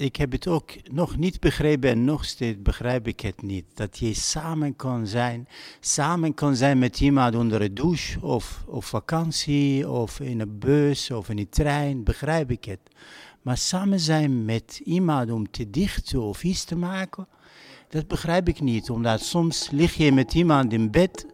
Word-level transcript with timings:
ik 0.00 0.16
heb 0.16 0.32
het 0.32 0.46
ook 0.46 0.70
nog 0.92 1.16
niet 1.16 1.40
begrepen 1.40 1.90
en 1.90 2.04
nog 2.04 2.24
steeds 2.24 2.62
begrijp 2.62 3.06
ik 3.06 3.20
het 3.20 3.42
niet. 3.42 3.64
Dat 3.74 3.98
je 3.98 4.14
samen 4.14 4.76
kan 4.76 5.06
zijn, 5.06 5.48
samen 5.80 6.34
kan 6.34 6.56
zijn 6.56 6.78
met 6.78 7.00
iemand 7.00 7.34
onder 7.34 7.62
een 7.62 7.74
douche 7.74 8.20
of 8.20 8.64
op 8.66 8.84
vakantie 8.84 9.88
of 9.88 10.20
in 10.20 10.40
een 10.40 10.58
bus 10.58 11.10
of 11.10 11.28
in 11.28 11.38
een 11.38 11.48
trein, 11.48 12.04
begrijp 12.04 12.50
ik 12.50 12.64
het. 12.64 12.80
Maar 13.42 13.56
samen 13.56 14.00
zijn 14.00 14.44
met 14.44 14.80
iemand 14.84 15.30
om 15.30 15.50
te 15.50 15.70
dichten 15.70 16.22
of 16.22 16.44
iets 16.44 16.64
te 16.64 16.76
maken, 16.76 17.28
dat 17.88 18.08
begrijp 18.08 18.48
ik 18.48 18.60
niet. 18.60 18.90
Omdat 18.90 19.20
soms 19.20 19.70
lig 19.70 19.94
je 19.94 20.12
met 20.12 20.34
iemand 20.34 20.72
in 20.72 20.90
bed, 20.90 21.26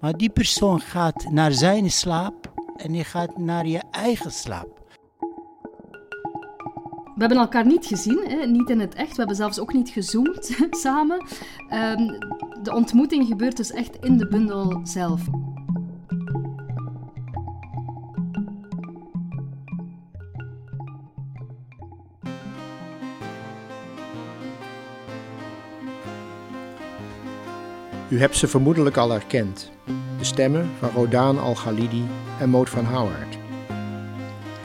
maar 0.00 0.16
die 0.16 0.30
persoon 0.30 0.80
gaat 0.80 1.30
naar 1.30 1.52
zijn 1.52 1.90
slaap 1.90 2.52
en 2.76 2.94
je 2.94 3.04
gaat 3.04 3.38
naar 3.38 3.66
je 3.66 3.82
eigen 3.90 4.30
slaap. 4.30 4.77
We 7.18 7.24
hebben 7.24 7.42
elkaar 7.42 7.66
niet 7.66 7.86
gezien, 7.86 8.24
hè? 8.26 8.46
niet 8.46 8.70
in 8.70 8.80
het 8.80 8.94
echt. 8.94 9.10
We 9.10 9.16
hebben 9.16 9.36
zelfs 9.36 9.60
ook 9.60 9.72
niet 9.72 9.88
gezoomd 9.88 10.56
samen. 10.70 11.26
Ehm, 11.68 12.06
de 12.62 12.74
ontmoeting 12.74 13.26
gebeurt 13.26 13.56
dus 13.56 13.70
echt 13.70 13.96
in 14.04 14.16
de 14.16 14.28
bundel 14.28 14.80
zelf. 14.82 15.22
U 28.08 28.20
hebt 28.20 28.36
ze 28.36 28.48
vermoedelijk 28.48 28.96
al 28.96 29.10
herkend. 29.10 29.70
De 30.18 30.24
stemmen 30.24 30.70
van 30.78 30.90
Rodaan 30.90 31.38
Al-Ghalidi 31.38 32.04
en 32.40 32.50
Moot 32.50 32.70
van 32.70 32.84
Howard. 32.84 33.38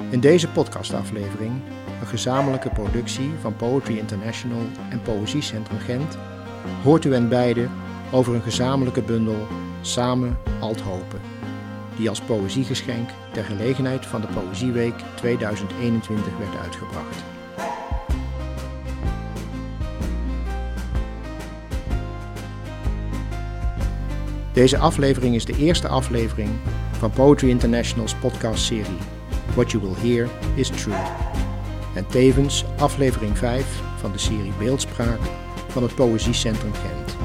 In 0.09 0.19
deze 0.19 0.47
podcastaflevering, 0.49 1.61
een 2.03 2.09
gezamenlijke 2.09 2.69
productie 2.69 3.31
van 3.41 3.55
Poetry 3.55 3.97
International 3.97 4.61
en 4.89 5.01
Poëziecentrum 5.01 5.79
Gent, 5.79 6.17
hoort 6.83 7.05
u 7.05 7.13
hen 7.13 7.29
beiden 7.29 7.71
over 8.11 8.35
een 8.35 8.41
gezamenlijke 8.41 9.01
bundel 9.01 9.47
Samen 9.81 10.37
Althopen, 10.59 11.19
die 11.97 12.09
als 12.09 12.21
poëziegeschenk 12.21 13.09
ter 13.31 13.43
gelegenheid 13.43 14.05
van 14.05 14.21
de 14.21 14.27
Poëzieweek 14.27 14.93
2021 15.15 16.37
werd 16.37 16.63
uitgebracht. 16.63 17.23
Deze 24.53 24.77
aflevering 24.77 25.35
is 25.35 25.45
de 25.45 25.57
eerste 25.57 25.87
aflevering 25.87 26.49
van 26.91 27.11
Poetry 27.11 27.49
International's 27.49 28.15
podcastserie 28.15 28.97
What 29.53 29.71
You 29.71 29.83
Will 29.83 30.11
Hear 30.11 30.29
Is 30.55 30.69
True. 30.69 31.41
En 31.95 32.07
tevens 32.07 32.65
aflevering 32.77 33.37
5 33.37 33.81
van 33.97 34.11
de 34.11 34.17
serie 34.17 34.53
Beeldspraak 34.59 35.19
van 35.67 35.83
het 35.83 35.95
Poëziecentrum 35.95 36.73
Gent. 36.73 37.15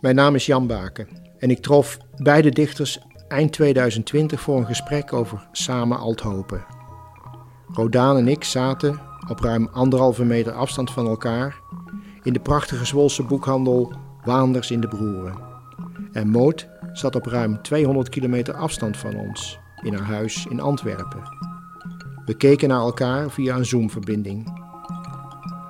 Mijn 0.00 0.14
naam 0.14 0.34
is 0.34 0.46
Jan 0.46 0.66
Baken 0.66 1.08
en 1.38 1.50
ik 1.50 1.62
trof 1.62 1.98
beide 2.16 2.50
dichters 2.50 2.98
eind 3.28 3.52
2020 3.52 4.40
voor 4.40 4.56
een 4.56 4.66
gesprek 4.66 5.12
over 5.12 5.48
Samen 5.52 5.98
Althopen. 5.98 6.64
Rodaan 7.72 8.16
en 8.16 8.28
ik 8.28 8.44
zaten 8.44 9.00
op 9.28 9.40
ruim 9.40 9.68
anderhalve 9.72 10.24
meter 10.24 10.52
afstand 10.52 10.90
van 10.90 11.06
elkaar 11.06 11.60
in 12.22 12.32
de 12.32 12.40
prachtige 12.40 12.84
Zwolse 12.84 13.22
boekhandel 13.22 13.92
Waanders 14.24 14.70
in 14.70 14.80
de 14.80 14.88
Broeren. 14.88 15.38
En 16.12 16.28
Moot 16.28 16.68
zat 16.92 17.14
op 17.14 17.26
ruim 17.26 17.62
200 17.62 18.08
kilometer 18.08 18.54
afstand 18.54 18.96
van 18.96 19.16
ons, 19.16 19.58
in 19.82 19.94
haar 19.94 20.06
huis 20.06 20.46
in 20.46 20.60
Antwerpen. 20.60 21.22
We 22.24 22.34
keken 22.36 22.68
naar 22.68 22.80
elkaar 22.80 23.30
via 23.30 23.56
een 23.56 23.66
Zoom-verbinding. 23.66 24.64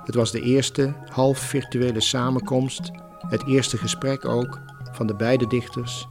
Het 0.03 0.15
was 0.15 0.31
de 0.31 0.41
eerste 0.41 0.93
half 1.11 1.37
virtuele 1.37 2.01
samenkomst, 2.01 2.91
het 3.17 3.47
eerste 3.47 3.77
gesprek 3.77 4.25
ook 4.25 4.59
van 4.91 5.07
de 5.07 5.15
beide 5.15 5.47
dichters 5.47 6.07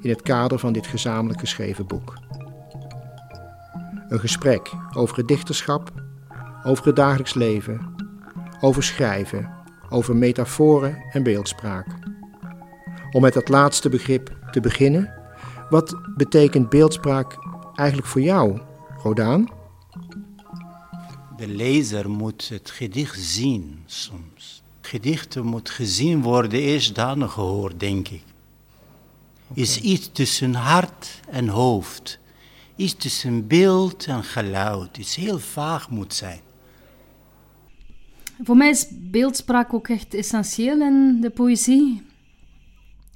in 0.00 0.10
het 0.10 0.22
kader 0.22 0.58
van 0.58 0.72
dit 0.72 0.86
gezamenlijk 0.86 1.40
geschreven 1.40 1.86
boek. 1.86 2.14
Een 4.08 4.20
gesprek 4.20 4.70
over 4.96 5.16
het 5.16 5.28
dichterschap, 5.28 5.92
over 6.64 6.86
het 6.86 6.96
dagelijks 6.96 7.34
leven, 7.34 7.94
over 8.60 8.82
schrijven 8.82 9.58
over 9.90 10.16
metaforen 10.16 11.04
en 11.12 11.22
beeldspraak. 11.22 11.86
Om 13.10 13.22
met 13.22 13.32
dat 13.32 13.48
laatste 13.48 13.88
begrip 13.88 14.36
te 14.50 14.60
beginnen, 14.60 15.12
wat 15.70 15.96
betekent 16.16 16.68
beeldspraak 16.68 17.38
eigenlijk 17.74 18.08
voor 18.08 18.20
jou, 18.20 18.60
Rodaan? 19.02 19.48
De 21.36 21.48
lezer 21.48 22.10
moet 22.10 22.48
het 22.48 22.70
gedicht 22.70 23.20
zien 23.20 23.82
soms. 23.86 24.62
Gedichten 24.80 25.44
moet 25.44 25.70
gezien 25.70 26.22
worden, 26.22 26.60
eerst 26.60 26.94
dan 26.94 27.30
gehoord, 27.30 27.80
denk 27.80 28.08
ik. 28.08 28.22
Is 29.54 29.80
iets 29.80 30.10
tussen 30.12 30.54
hart 30.54 31.20
en 31.28 31.48
hoofd. 31.48 32.18
Iets 32.76 32.94
tussen 32.94 33.46
beeld 33.46 34.06
en 34.06 34.24
geluid. 34.24 34.98
Iets 34.98 35.14
heel 35.14 35.38
vaag 35.38 35.90
moet 35.90 36.14
zijn. 36.14 36.40
Voor 38.42 38.56
mij 38.56 38.68
is 38.68 38.86
beeldspraak 38.90 39.74
ook 39.74 39.88
echt 39.88 40.14
essentieel 40.14 40.80
in 40.80 41.20
de 41.20 41.30
poëzie. 41.30 42.02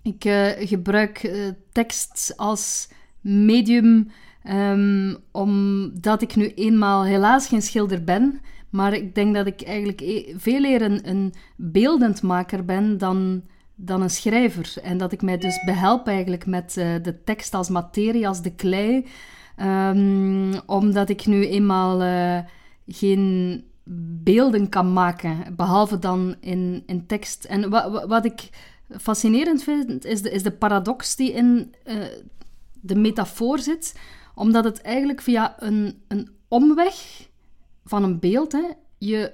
Ik 0.04 0.25
uh, 0.25 0.48
gebruik 0.59 1.22
uh, 1.22 1.48
tekst 1.72 2.32
als 2.37 2.88
medium 3.20 4.10
um, 4.50 5.16
omdat 5.31 6.22
ik 6.22 6.37
nu 6.37 6.53
eenmaal 6.54 7.04
helaas 7.04 7.48
geen 7.48 7.62
schilder 7.62 8.04
ben. 8.04 8.41
Maar 8.70 8.92
ik 8.92 9.15
denk 9.15 9.34
dat 9.34 9.47
ik 9.47 9.62
eigenlijk 9.62 10.00
e-, 10.00 10.34
veel 10.37 10.65
eer 10.65 10.82
een, 10.82 11.09
een 11.09 11.34
beeldend 11.56 12.22
maker 12.22 12.65
ben 12.65 12.98
dan, 12.98 13.42
dan 13.75 14.03
een 14.03 14.10
schrijver. 14.10 14.75
En 14.82 14.98
dat 14.98 15.12
ik 15.12 15.22
mij 15.22 15.38
dus 15.38 15.65
behelp 15.65 16.06
eigenlijk 16.06 16.47
met 16.47 16.76
uh, 16.78 16.94
de 17.03 17.22
tekst 17.25 17.54
als 17.54 17.69
materie, 17.69 18.28
als 18.28 18.42
de 18.42 18.54
klei. 18.54 19.06
Um, 19.62 20.60
omdat 20.66 21.09
ik 21.09 21.26
nu 21.26 21.47
eenmaal 21.47 21.98
geen 22.86 23.65
beelden 24.22 24.69
kan 24.69 24.92
maken, 24.92 25.54
behalve 25.56 25.98
dan 25.98 26.34
in, 26.41 26.82
in 26.86 27.06
tekst. 27.06 27.44
En 27.44 27.71
wat, 27.71 28.04
wat 28.06 28.25
ik 28.25 28.48
fascinerend 28.91 29.62
vind, 29.62 30.05
is 30.05 30.22
de, 30.22 30.31
is 30.31 30.43
de 30.43 30.50
paradox 30.50 31.17
die 31.17 31.33
in 31.33 31.75
uh, 31.87 32.05
de 32.81 32.95
metafoor 32.95 33.59
zit, 33.59 33.95
omdat 34.34 34.65
het 34.65 34.81
eigenlijk 34.81 35.21
via 35.21 35.62
een, 35.62 36.03
een 36.09 36.28
omweg 36.49 37.28
van 37.84 38.03
een 38.03 38.19
beeld 38.19 38.53
hè, 38.53 38.65
je 38.99 39.33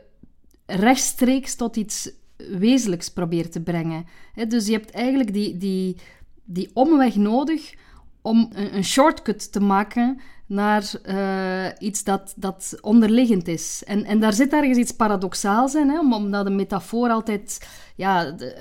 rechtstreeks 0.67 1.55
tot 1.55 1.77
iets 1.77 2.11
wezenlijks 2.37 3.09
probeert 3.09 3.53
te 3.53 3.61
brengen. 3.61 4.07
Hè, 4.33 4.47
dus 4.47 4.67
je 4.67 4.73
hebt 4.73 4.91
eigenlijk 4.91 5.33
die, 5.33 5.57
die, 5.57 5.97
die 6.45 6.71
omweg 6.73 7.17
nodig 7.17 7.75
om 8.23 8.51
een, 8.53 8.77
een 8.77 8.85
shortcut 8.85 9.53
te 9.53 9.61
maken 9.61 10.21
naar 10.51 10.91
uh, 11.09 11.67
iets 11.79 12.05
dat, 12.05 12.35
dat 12.37 12.79
onderliggend 12.81 13.49
is. 13.49 13.83
En, 13.87 14.05
en 14.05 14.21
daar 14.21 14.33
zit 14.33 14.53
ergens 14.53 14.79
iets 14.79 14.93
paradoxaals 14.93 15.75
in, 15.75 15.89
hè, 15.89 16.01
omdat 16.01 16.47
een 16.47 16.57
metafoor 16.57 17.09
altijd 17.09 17.69
ja, 17.97 18.31
de, 18.31 18.57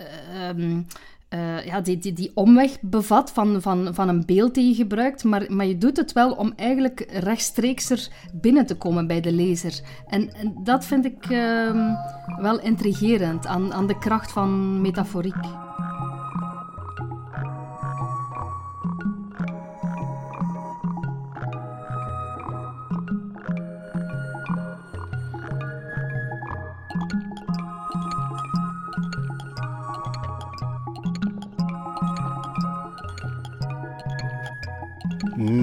um, 0.56 0.86
uh, 1.34 1.66
ja, 1.66 1.82
die, 1.82 1.98
die, 1.98 2.14
die 2.14 2.32
omweg 2.34 2.78
bevat 2.82 3.32
van, 3.32 3.62
van, 3.62 3.90
van 3.94 4.10
een 4.10 4.26
beeld 4.26 4.54
die 4.54 4.68
je 4.68 4.76
gebruikt, 4.76 5.24
maar, 5.24 5.46
maar 5.48 5.66
je 5.66 5.78
doet 5.78 5.98
het 5.98 6.14
wel 6.14 6.32
om 6.32 6.54
eigenlijk 6.56 7.08
rechtstreeks 7.12 7.90
er 7.90 8.08
binnen 8.34 8.66
te 8.66 8.76
komen 8.76 9.08
bij 9.08 9.22
de 9.22 9.32
lezer. 9.32 9.80
En, 10.08 10.34
en 10.34 10.56
dat 10.64 10.86
vind 10.86 11.06
ik 11.06 11.30
uh, 11.30 11.96
wel 12.38 12.60
intrigerend 12.60 13.48
aan, 13.48 13.74
aan 13.74 13.88
de 13.88 13.98
kracht 13.98 14.32
van 14.32 14.82
metaforiek. 14.82 15.69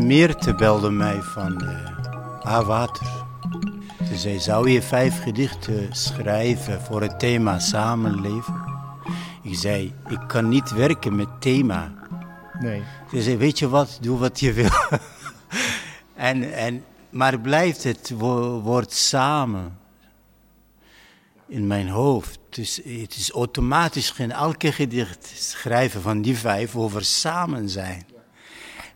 Meerte 0.07 0.55
belde 0.55 0.91
mij 0.91 1.23
van 1.23 1.63
uh, 2.45 2.67
water. 2.67 3.07
Ze 4.09 4.17
zei, 4.17 4.41
zou 4.41 4.71
je 4.71 4.83
vijf 4.83 5.23
gedichten 5.23 5.89
schrijven 5.95 6.81
voor 6.81 7.03
het 7.03 7.19
thema 7.19 7.59
samenleven? 7.59 8.65
Ik 9.43 9.55
zei, 9.55 9.95
ik 10.09 10.21
kan 10.27 10.49
niet 10.49 10.71
werken 10.71 11.17
met 11.17 11.29
thema. 11.39 11.93
Nee. 12.61 12.83
Ze 13.11 13.23
zei, 13.23 13.37
weet 13.37 13.59
je 13.59 13.69
wat, 13.69 13.99
doe 14.01 14.19
wat 14.19 14.41
je 14.41 14.53
wil. 14.53 14.71
en, 16.31 16.53
en, 16.53 16.85
maar 17.11 17.41
blijft 17.41 17.85
het 17.85 18.13
woord 18.63 18.93
samen 18.93 19.79
in 21.49 21.67
mijn 21.67 21.89
hoofd. 21.89 22.39
Dus 22.51 22.77
het 22.77 23.17
is 23.17 23.31
automatisch 23.31 24.11
geen 24.11 24.33
elke 24.33 24.73
gedicht 24.73 25.33
schrijven 25.35 26.03
van 26.03 26.23
die 26.23 26.37
vijf 26.37 26.77
over 26.77 27.05
samen 27.05 27.69
zijn. 27.69 28.15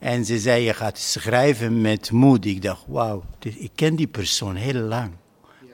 En 0.00 0.24
ze 0.24 0.38
zei, 0.38 0.64
je 0.64 0.74
gaat 0.74 0.98
schrijven 0.98 1.80
met 1.80 2.10
moed. 2.10 2.44
Ik 2.44 2.62
dacht, 2.62 2.84
wauw, 2.86 3.22
ik 3.38 3.70
ken 3.74 3.96
die 3.96 4.06
persoon 4.06 4.56
heel 4.56 4.80
lang. 4.80 5.10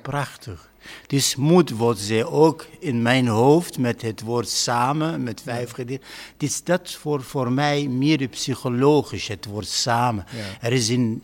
Prachtig. 0.02 0.70
Dus 1.06 1.36
moed 1.36 1.70
wordt 1.70 2.00
ze 2.00 2.30
ook 2.30 2.66
in 2.78 3.02
mijn 3.02 3.26
hoofd 3.26 3.78
met 3.78 4.02
het 4.02 4.20
woord 4.20 4.48
samen, 4.48 5.22
met 5.22 5.40
vijf 5.42 5.70
gedichten. 5.70 6.08
Dus 6.36 6.64
dat 6.64 6.90
voor, 6.92 7.22
voor 7.22 7.52
mij 7.52 7.88
meer 7.88 8.28
psychologisch, 8.28 9.28
het 9.28 9.44
woord 9.44 9.66
samen. 9.66 10.24
Er 10.60 10.72
is 10.72 10.88
een 10.88 11.22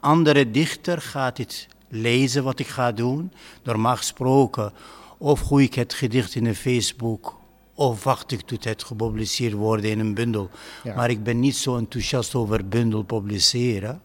andere 0.00 0.50
dichter, 0.50 1.00
gaat 1.00 1.38
het 1.38 1.68
lezen 1.88 2.44
wat 2.44 2.58
ik 2.58 2.68
ga 2.68 2.92
doen. 2.92 3.32
Normaal 3.62 3.96
gesproken, 3.96 4.72
of 5.18 5.40
gooi 5.40 5.64
ik 5.64 5.74
het 5.74 5.94
gedicht 5.94 6.34
in 6.34 6.46
een 6.46 6.54
Facebook, 6.54 7.40
of 7.88 8.04
wacht 8.04 8.32
ik 8.32 8.40
tot 8.40 8.64
het 8.64 8.84
gepubliceerd 8.84 9.52
wordt 9.52 9.84
in 9.84 9.98
een 9.98 10.14
bundel. 10.14 10.50
Maar 10.96 11.10
ik 11.10 11.22
ben 11.22 11.40
niet 11.40 11.56
zo 11.56 11.76
enthousiast 11.76 12.34
over 12.34 12.68
bundel 12.68 13.02
publiceren. 13.02 14.02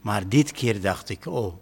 Maar 0.00 0.28
dit 0.28 0.52
keer 0.52 0.80
dacht 0.80 1.08
ik, 1.08 1.26
oh, 1.26 1.54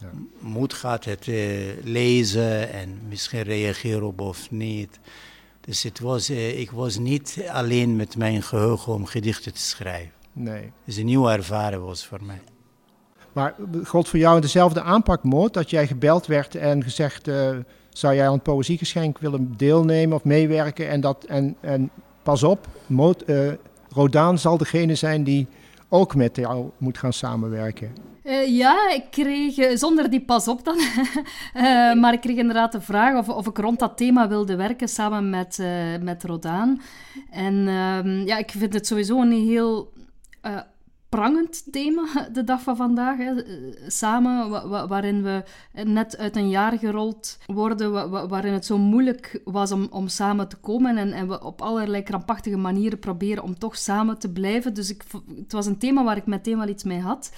ja. 0.00 0.10
Moed 0.38 0.72
gaat 0.74 1.04
het 1.04 1.26
uh, 1.26 1.36
lezen 1.82 2.72
en 2.72 3.00
misschien 3.08 3.42
reageren 3.42 4.02
op 4.02 4.20
of 4.20 4.50
niet. 4.50 4.98
Dus 5.60 5.82
het 5.82 6.00
was, 6.00 6.30
uh, 6.30 6.58
ik 6.60 6.70
was 6.70 6.98
niet 6.98 7.46
alleen 7.50 7.96
met 7.96 8.16
mijn 8.16 8.42
geheugen 8.42 8.92
om 8.92 9.06
gedichten 9.06 9.52
te 9.52 9.60
schrijven. 9.60 10.12
Nee. 10.32 10.62
Het 10.62 10.72
is 10.84 10.96
een 10.96 11.06
nieuwe 11.06 11.30
ervaring 11.30 11.82
was 11.82 12.06
voor 12.06 12.24
mij. 12.24 12.42
Maar 13.32 13.54
God 13.84 14.08
voor 14.08 14.18
jou 14.18 14.40
dezelfde 14.40 14.82
aanpak, 14.82 15.22
Moot, 15.22 15.54
dat 15.54 15.70
jij 15.70 15.86
gebeld 15.86 16.26
werd 16.26 16.54
en 16.54 16.82
gezegd... 16.82 17.28
Uh, 17.28 17.56
zou 17.96 18.14
jij 18.14 18.26
aan 18.26 18.32
het 18.32 18.42
poëziegeschenk 18.42 19.18
willen 19.18 19.54
deelnemen 19.56 20.16
of 20.16 20.24
meewerken? 20.24 20.88
En, 20.88 21.00
dat, 21.00 21.24
en, 21.24 21.56
en 21.60 21.90
pas 22.22 22.42
op, 22.42 22.66
Moot, 22.86 23.24
Rodaan 23.88 24.38
zal 24.38 24.56
degene 24.58 24.94
zijn 24.94 25.24
die 25.24 25.46
ook 25.88 26.14
met 26.14 26.36
jou 26.36 26.70
moet 26.78 26.98
gaan 26.98 27.12
samenwerken. 27.12 27.92
Uh, 28.24 28.56
ja, 28.56 28.90
ik 28.90 29.04
kreeg, 29.10 29.58
uh, 29.58 29.76
zonder 29.76 30.10
die 30.10 30.20
pas 30.20 30.48
op 30.48 30.64
dan, 30.64 30.76
maar 32.00 32.12
ik 32.12 32.20
kreeg 32.20 32.36
inderdaad 32.36 32.72
de 32.72 32.80
vraag 32.80 33.18
of, 33.18 33.28
of 33.28 33.46
ik 33.46 33.58
rond 33.58 33.78
dat 33.78 33.96
thema 33.96 34.28
wilde 34.28 34.56
werken 34.56 34.88
samen 34.88 35.30
met, 35.30 35.62
met 36.00 36.24
Rodaan. 36.24 36.80
En 37.30 37.68
ehm, 37.68 38.26
ja, 38.26 38.38
ik 38.38 38.50
vind 38.50 38.72
het 38.72 38.86
sowieso 38.86 39.20
een 39.20 39.32
heel 39.32 39.92
prangend 41.08 41.72
thema 41.72 42.28
de 42.32 42.44
dag 42.44 42.62
van 42.62 42.76
vandaag. 42.76 43.18
Hè. 43.18 43.32
Samen, 43.86 44.50
waarin 44.88 45.22
we 45.22 45.44
net 45.84 46.16
uit 46.16 46.36
een 46.36 46.48
jaar 46.48 46.78
gerold 46.78 47.38
worden, 47.46 48.10
waarin 48.28 48.52
het 48.52 48.66
zo 48.66 48.78
moeilijk 48.78 49.40
was 49.44 49.72
om, 49.72 49.86
om 49.90 50.08
samen 50.08 50.48
te 50.48 50.56
komen 50.56 50.96
en, 50.96 51.12
en 51.12 51.28
we 51.28 51.44
op 51.44 51.62
allerlei 51.62 52.02
krampachtige 52.02 52.56
manieren 52.56 52.98
proberen 52.98 53.42
om 53.42 53.58
toch 53.58 53.76
samen 53.76 54.18
te 54.18 54.32
blijven. 54.32 54.74
Dus 54.74 54.90
ik, 54.90 55.04
het 55.36 55.52
was 55.52 55.66
een 55.66 55.78
thema 55.78 56.04
waar 56.04 56.16
ik 56.16 56.26
meteen 56.26 56.58
wel 56.58 56.68
iets 56.68 56.84
mee 56.84 57.00
had. 57.00 57.30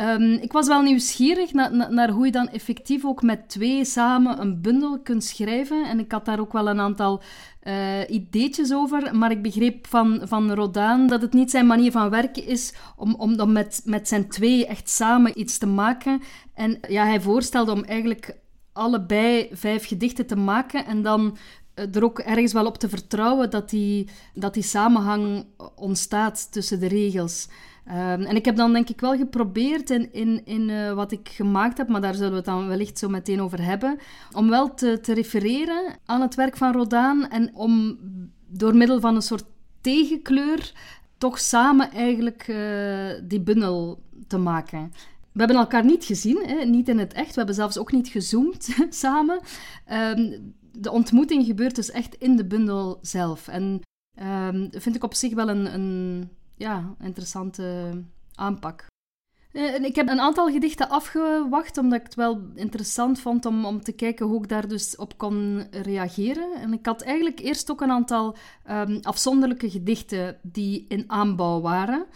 Um, 0.00 0.32
ik 0.32 0.52
was 0.52 0.66
wel 0.66 0.82
nieuwsgierig 0.82 1.52
naar 1.90 2.10
hoe 2.10 2.26
je 2.26 2.32
dan 2.32 2.48
effectief 2.48 3.04
ook 3.04 3.22
met 3.22 3.48
twee 3.48 3.84
samen 3.84 4.40
een 4.40 4.60
bundel 4.60 5.00
kunt 5.00 5.24
schrijven. 5.24 5.84
En 5.84 5.98
ik 5.98 6.12
had 6.12 6.24
daar 6.24 6.40
ook 6.40 6.52
wel 6.52 6.68
een 6.68 6.80
aantal 6.80 7.22
uh, 7.62 7.74
ideetjes 8.08 8.72
over. 8.72 9.16
Maar 9.16 9.30
ik 9.30 9.42
begreep 9.42 9.86
van, 9.86 10.20
van 10.24 10.52
Rodaan 10.52 11.06
dat 11.06 11.22
het 11.22 11.32
niet 11.32 11.50
zijn 11.50 11.66
manier 11.66 11.90
van 11.90 12.10
werken 12.10 12.46
is 12.46 12.74
om, 12.96 13.14
om 13.14 13.36
dan 13.36 13.52
met, 13.52 13.82
met 13.84 14.08
zijn 14.08 14.28
twee 14.28 14.66
echt 14.66 14.90
samen 14.90 15.40
iets 15.40 15.58
te 15.58 15.66
maken. 15.66 16.22
En 16.54 16.78
ja, 16.88 17.04
hij 17.04 17.20
voorstelde 17.20 17.72
om 17.72 17.84
eigenlijk 17.84 18.36
allebei 18.72 19.48
vijf 19.52 19.86
gedichten 19.86 20.26
te 20.26 20.36
maken 20.36 20.86
en 20.86 21.02
dan 21.02 21.36
er 21.74 22.04
ook 22.04 22.18
ergens 22.18 22.52
wel 22.52 22.66
op 22.66 22.78
te 22.78 22.88
vertrouwen 22.88 23.50
dat 23.50 23.70
die, 23.70 24.08
dat 24.34 24.54
die 24.54 24.62
samenhang 24.62 25.46
ontstaat 25.74 26.52
tussen 26.52 26.80
de 26.80 26.88
regels. 26.88 27.48
Ehm, 27.86 28.22
en 28.22 28.36
ik 28.36 28.44
heb 28.44 28.56
dan 28.56 28.72
denk 28.72 28.88
ik 28.88 29.00
wel 29.00 29.16
geprobeerd 29.16 29.90
in, 29.90 30.12
in, 30.12 30.44
in 30.44 30.68
uh, 30.68 30.92
wat 30.92 31.12
ik 31.12 31.28
gemaakt 31.28 31.78
heb, 31.78 31.88
maar 31.88 32.00
daar 32.00 32.14
zullen 32.14 32.30
we 32.30 32.36
het 32.36 32.44
dan 32.44 32.68
wellicht 32.68 32.98
zo 32.98 33.08
meteen 33.08 33.40
over 33.40 33.64
hebben, 33.64 33.98
om 34.32 34.48
wel 34.48 34.74
te, 34.74 35.00
te 35.00 35.14
refereren 35.14 35.98
aan 36.04 36.20
het 36.20 36.34
werk 36.34 36.56
van 36.56 36.72
Rodin 36.72 37.26
en 37.30 37.54
om 37.54 37.98
door 38.46 38.76
middel 38.76 39.00
van 39.00 39.14
een 39.14 39.22
soort 39.22 39.44
tegenkleur 39.80 40.72
toch 41.18 41.38
samen 41.38 41.90
eigenlijk 41.90 42.48
uh, 42.48 43.10
die 43.22 43.40
bundel 43.40 44.02
te 44.26 44.38
maken. 44.38 44.92
We 45.32 45.38
hebben 45.38 45.56
elkaar 45.56 45.84
niet 45.84 46.04
gezien, 46.04 46.42
hè, 46.46 46.64
niet 46.64 46.88
in 46.88 46.98
het 46.98 47.12
echt. 47.12 47.28
We 47.28 47.36
hebben 47.36 47.54
zelfs 47.54 47.78
ook 47.78 47.92
niet 47.92 48.08
gezoomd 48.08 48.76
samen. 48.90 49.40
Um, 49.92 50.54
de 50.72 50.90
ontmoeting 50.90 51.46
gebeurt 51.46 51.74
dus 51.74 51.90
echt 51.90 52.14
in 52.14 52.36
de 52.36 52.44
bundel 52.44 52.98
zelf. 53.02 53.48
En 53.48 53.80
um, 54.22 54.68
vind 54.70 54.96
ik 54.96 55.04
op 55.04 55.14
zich 55.14 55.34
wel 55.34 55.48
een, 55.48 55.74
een 55.74 56.28
ja, 56.56 56.94
interessante 56.98 58.04
aanpak. 58.34 58.86
Eh, 59.56 59.84
ik 59.84 59.94
heb 59.94 60.08
een 60.08 60.20
aantal 60.20 60.48
gedichten 60.50 60.88
afgewacht, 60.88 61.78
omdat 61.78 61.98
ik 61.98 62.04
het 62.04 62.14
wel 62.14 62.40
interessant 62.54 63.20
vond 63.20 63.46
om, 63.46 63.64
om 63.64 63.82
te 63.82 63.92
kijken 63.92 64.26
hoe 64.26 64.42
ik 64.42 64.48
daar 64.48 64.68
dus 64.68 64.96
op 64.96 65.18
kon 65.18 65.66
reageren. 65.70 66.54
En 66.54 66.72
ik 66.72 66.86
had 66.86 67.02
eigenlijk 67.02 67.40
eerst 67.40 67.70
ook 67.70 67.80
een 67.80 67.90
aantal 67.90 68.36
um, 68.70 68.98
afzonderlijke 69.02 69.70
gedichten 69.70 70.38
die 70.42 70.84
in 70.88 71.04
aanbouw 71.06 71.60
waren. 71.60 72.06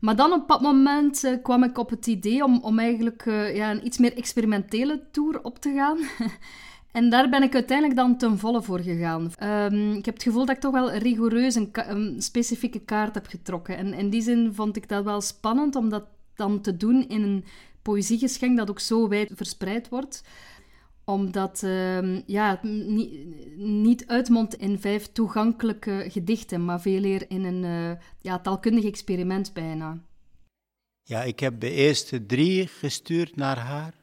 Maar 0.00 0.16
dan 0.16 0.32
op 0.32 0.48
dat 0.48 0.60
moment 0.60 1.24
uh, 1.24 1.42
kwam 1.42 1.64
ik 1.64 1.78
op 1.78 1.90
het 1.90 2.06
idee 2.06 2.44
om, 2.44 2.60
om 2.62 2.78
eigenlijk 2.78 3.24
uh, 3.24 3.56
ja, 3.56 3.70
een 3.70 3.86
iets 3.86 3.98
meer 3.98 4.16
experimentele 4.16 5.10
tour 5.10 5.42
op 5.42 5.58
te 5.58 5.72
gaan. 5.72 5.98
En 6.92 7.10
daar 7.10 7.28
ben 7.28 7.42
ik 7.42 7.54
uiteindelijk 7.54 7.98
dan 7.98 8.16
ten 8.16 8.38
volle 8.38 8.62
voor 8.62 8.80
gegaan. 8.80 9.32
Um, 9.42 9.92
ik 9.92 10.04
heb 10.04 10.14
het 10.14 10.22
gevoel 10.22 10.46
dat 10.46 10.54
ik 10.54 10.60
toch 10.60 10.72
wel 10.72 10.92
rigoureus 10.92 11.54
een, 11.54 12.14
specifieke 12.18 12.80
kaart 12.80 13.14
heb 13.14 13.26
getrokken. 13.26 13.76
En 13.76 13.94
in 13.94 14.10
die 14.10 14.22
zin 14.22 14.54
vond 14.54 14.76
ik 14.76 14.88
dat 14.88 15.04
wel 15.04 15.20
spannend 15.20 15.76
om 15.76 15.88
dat 15.88 16.04
dan 16.34 16.60
te 16.60 16.76
doen 16.76 17.08
in 17.08 17.22
een 17.22 17.44
poëziegeschenk 17.82 18.56
dat 18.56 18.70
ook 18.70 18.80
zo 18.80 19.08
wijd 19.08 19.30
verspreid 19.34 19.88
wordt 19.88 20.22
omdat 21.10 21.62
um, 21.62 22.22
ja, 22.26 22.50
het 22.50 22.62
niet, 22.62 23.10
niet 23.56 24.06
uitmondt 24.06 24.54
in 24.54 24.78
vijf 24.78 25.06
toegankelijke 25.12 26.04
gedichten, 26.08 26.64
maar 26.64 26.80
veel 26.80 27.04
eer 27.04 27.30
in 27.30 27.44
een 27.44 27.62
uh, 27.64 27.96
ja, 28.20 28.38
taalkundig 28.38 28.84
experiment 28.84 29.52
bijna. 29.52 29.98
Ja, 31.02 31.22
ik 31.22 31.40
heb 31.40 31.60
de 31.60 31.70
eerste 31.70 32.26
drie 32.26 32.66
gestuurd 32.66 33.36
naar 33.36 33.58
haar. 33.58 33.99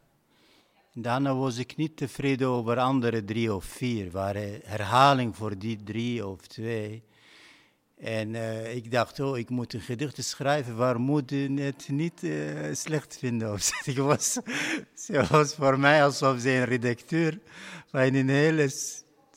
Daarna 1.00 1.36
was 1.36 1.58
ik 1.58 1.76
niet 1.76 1.98
tevreden 1.98 2.48
over 2.48 2.78
andere 2.78 3.24
drie 3.24 3.54
of 3.54 3.66
vier. 3.66 4.12
waren 4.12 4.60
herhaling 4.64 5.36
voor 5.36 5.58
die 5.58 5.84
drie 5.84 6.28
of 6.28 6.48
twee. 6.48 7.04
En 7.98 8.34
uh, 8.34 8.76
ik 8.76 8.92
dacht, 8.92 9.20
oh, 9.20 9.38
ik 9.38 9.50
moet 9.50 9.74
een 9.74 9.82
gedicht 9.82 10.24
schrijven 10.24 10.76
waar 10.76 11.00
moeder 11.00 11.50
het 11.50 11.88
niet 11.92 12.24
uh, 12.24 12.74
slecht 12.74 13.18
vinden. 13.18 13.60
Ik 13.84 13.98
was, 14.12 14.38
ze 14.96 15.26
was 15.30 15.56
voor 15.56 15.80
mij 15.80 16.04
alsof 16.04 16.40
ze 16.40 16.50
een 16.50 16.66
redacteur 16.66 17.40
van 17.90 18.02
een 18.02 18.30
hele 18.30 18.72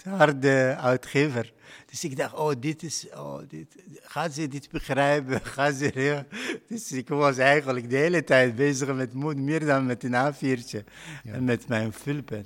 harde 0.02 0.76
uitgever. 0.78 1.52
Dus 1.90 2.04
ik 2.04 2.16
dacht, 2.16 2.34
oh, 2.34 2.52
dit 2.60 2.82
is, 2.82 3.06
oh, 3.14 3.38
dit, 3.48 3.76
gaat 4.02 4.32
ze 4.32 4.48
dit 4.48 4.70
begrijpen? 4.70 5.40
Gaat 5.54 5.74
ze, 5.74 6.24
dus 6.68 6.92
ik 6.92 7.08
was 7.08 7.38
eigenlijk 7.38 7.90
de 7.90 7.96
hele 7.96 8.24
tijd 8.24 8.56
bezig 8.56 8.94
met 8.94 9.12
moed, 9.12 9.36
meer 9.36 9.66
dan 9.66 9.86
met 9.86 10.04
een 10.04 10.14
A4'tje 10.14 10.84
en 11.24 11.44
met 11.44 11.68
mijn 11.68 11.92
vulpen. 11.92 12.44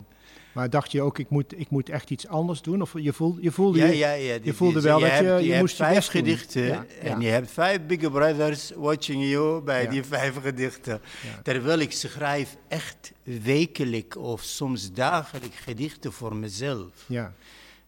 Maar 0.54 0.70
dacht 0.70 0.92
je 0.92 1.02
ook, 1.02 1.18
ik 1.18 1.30
moet, 1.30 1.58
ik 1.58 1.70
moet 1.70 1.88
echt 1.88 2.10
iets 2.10 2.26
anders 2.26 2.62
doen? 2.62 2.82
Of 2.82 2.92
je 2.96 3.12
voelde, 3.12 3.42
je 3.42 3.50
voelde, 3.50 3.78
ja, 3.78 3.86
ja, 3.86 4.12
ja, 4.12 4.38
je 4.42 4.54
voelde 4.54 4.80
wel 4.80 4.98
je 4.98 5.04
dat 5.04 5.18
je, 5.18 5.24
je, 5.24 5.44
je 5.44 5.58
moest 5.58 5.76
vijf 5.76 6.06
gedichten 6.06 7.00
en 7.00 7.20
je 7.20 7.28
hebt 7.28 7.50
vijf 7.50 7.80
Big 7.86 8.10
Brothers 8.10 8.72
watching 8.76 9.24
you 9.24 9.62
bij 9.62 9.88
die 9.88 10.02
vijf 10.02 10.40
gedichten. 10.42 11.00
Terwijl 11.42 11.78
ik 11.78 11.92
schrijf 11.92 12.56
echt 12.68 13.12
wekelijk 13.22 14.16
of 14.16 14.42
soms 14.42 14.92
dagelijks 14.92 15.56
gedichten 15.56 16.12
voor 16.12 16.36
mezelf. 16.36 16.92
Ja. 17.06 17.34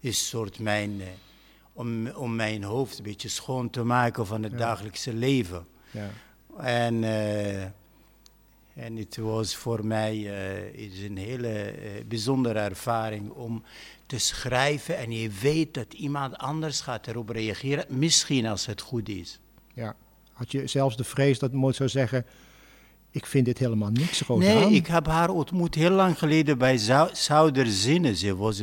Is 0.00 0.28
soort 0.28 0.58
mijn... 0.58 1.02
Eh, 1.76 1.82
om, 1.82 2.08
om 2.08 2.36
mijn 2.36 2.62
hoofd 2.62 2.98
een 2.98 3.04
beetje 3.04 3.28
schoon 3.28 3.70
te 3.70 3.82
maken 3.82 4.26
van 4.26 4.42
het 4.42 4.58
dagelijkse 4.58 5.14
leven. 5.14 5.66
Ja. 5.90 6.10
En, 6.58 7.02
uh, 7.02 7.62
en 8.74 8.96
het 8.96 9.16
was 9.16 9.56
voor 9.56 9.86
mij 9.86 10.16
uh, 10.16 10.74
is 10.74 11.00
een 11.00 11.16
hele 11.16 11.72
uh, 11.72 12.04
bijzondere 12.08 12.58
ervaring 12.58 13.30
om 13.30 13.62
te 14.06 14.18
schrijven 14.18 14.96
en 14.96 15.12
je 15.12 15.30
weet 15.40 15.74
dat 15.74 15.92
iemand 15.92 16.36
anders 16.36 16.80
gaat 16.80 17.06
erop 17.06 17.28
reageren, 17.28 17.84
misschien 17.88 18.46
als 18.46 18.66
het 18.66 18.80
goed 18.80 19.08
is. 19.08 19.40
Ja, 19.74 19.96
had 20.32 20.52
je 20.52 20.66
zelfs 20.66 20.96
de 20.96 21.04
vrees 21.04 21.38
dat 21.38 21.52
moet 21.52 21.76
zou 21.76 21.88
zeggen, 21.88 22.26
ik 23.10 23.26
vind 23.26 23.44
dit 23.44 23.58
helemaal 23.58 23.90
niks 23.90 24.28
Nee, 24.28 24.70
ik 24.70 24.86
heb 24.86 25.06
haar 25.06 25.30
ontmoet 25.30 25.74
heel 25.74 25.90
lang 25.90 26.18
geleden 26.18 26.58
bij 26.58 26.78
Zouderzinnen. 27.12 28.16
Ze 28.16 28.36
was 28.36 28.60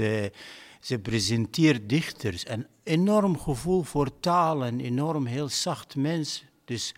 ze 0.83 0.99
presenteert 0.99 1.89
dichters. 1.89 2.47
Een 2.47 2.67
enorm 2.83 3.37
gevoel 3.39 3.83
voor 3.83 4.19
taal, 4.19 4.65
een 4.65 4.79
enorm 4.79 5.25
heel 5.25 5.49
zacht 5.49 5.95
mens. 5.95 6.43
Dus 6.65 6.95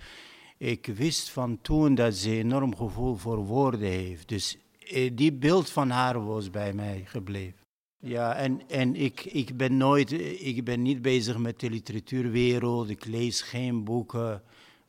ik 0.58 0.86
wist 0.86 1.30
van 1.30 1.62
toen 1.62 1.96
dat 1.96 2.14
ze 2.16 2.32
enorm 2.32 2.76
gevoel 2.76 3.16
voor 3.16 3.38
woorden 3.38 3.90
heeft. 3.90 4.28
Dus 4.28 4.58
eh, 4.80 5.12
die 5.14 5.34
beeld 5.34 5.70
van 5.70 5.90
haar 5.90 6.26
was 6.26 6.50
bij 6.50 6.74
mij 6.74 7.04
gebleven. 7.06 7.60
Ja, 8.00 8.36
en, 8.36 8.62
en 8.68 8.96
ik, 8.96 9.26
ik 9.26 9.58
ben 9.58 9.78
nooit, 9.78 10.12
ik 10.42 10.64
ben 10.64 10.82
niet 10.82 11.02
bezig 11.02 11.38
met 11.38 11.60
de 11.60 11.70
literatuurwereld, 11.70 12.90
ik 12.90 13.06
lees 13.06 13.42
geen 13.42 13.84
boeken. 13.84 14.42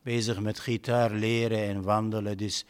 bezig 0.03 0.41
met 0.41 0.59
gitaar 0.59 1.11
leren 1.13 1.59
en 1.59 1.83
wandelen. 1.83 2.37
Dus 2.37 2.65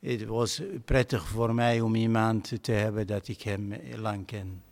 het 0.00 0.24
was 0.24 0.62
prettig 0.84 1.26
voor 1.26 1.54
mij 1.54 1.80
om 1.80 1.94
iemand 1.94 2.62
te 2.62 2.72
hebben 2.72 3.06
dat 3.06 3.28
ik 3.28 3.42
hem 3.42 3.74
lang 3.96 4.26
ken. 4.26 4.62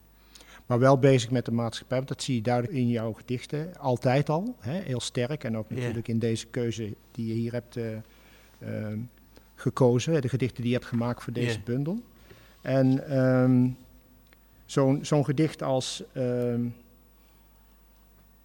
Maar 0.67 0.79
wel 0.79 0.99
bezig 0.99 1.31
met 1.31 1.45
de 1.45 1.53
maatschappij, 1.53 1.97
want 1.97 2.09
dat 2.09 2.23
zie 2.23 2.35
je 2.35 2.43
duidelijk 2.43 2.75
in 2.75 2.89
jouw 2.89 3.13
gedichten. 3.13 3.79
Altijd 3.79 4.29
al, 4.29 4.57
hè? 4.59 4.81
heel 4.81 5.01
sterk. 5.01 5.45
En 5.45 5.57
ook 5.57 5.71
natuurlijk 5.71 6.09
in 6.09 6.19
deze 6.19 6.47
keuze 6.47 6.95
die 7.11 7.27
je 7.27 7.35
hier 7.35 7.53
hebt 7.53 7.77
uh, 7.77 7.85
uh, 8.59 8.99
gekozen. 9.55 10.21
De 10.23 10.29
gedichten 10.29 10.63
die 10.63 10.73
je 10.73 10.79
hebt 10.79 10.89
gemaakt 10.89 11.23
voor 11.23 11.33
deze 11.33 11.61
bundel. 11.61 12.03
En 12.61 13.19
um, 13.19 13.77
zo'n 14.65 15.05
zo'n 15.05 15.25
gedicht 15.25 15.63
als... 15.63 16.03
Um, 16.17 16.75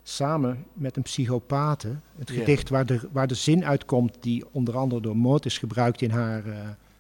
samen 0.08 0.66
met 0.74 0.98
een 0.98 1.04
psychopate. 1.04 1.96
Het 2.18 2.32
gedicht 2.32 2.70
waar 2.70 2.86
de, 2.86 3.00
waar 3.12 3.28
de 3.28 3.36
zin 3.36 3.66
uitkomt 3.66 4.18
die 4.20 4.46
onder 4.52 4.78
andere 4.78 5.02
door 5.02 5.18
Moord 5.18 5.46
is 5.46 5.58
gebruikt 5.58 6.02
in 6.02 6.12
haar 6.12 6.46
uh, 6.46 6.56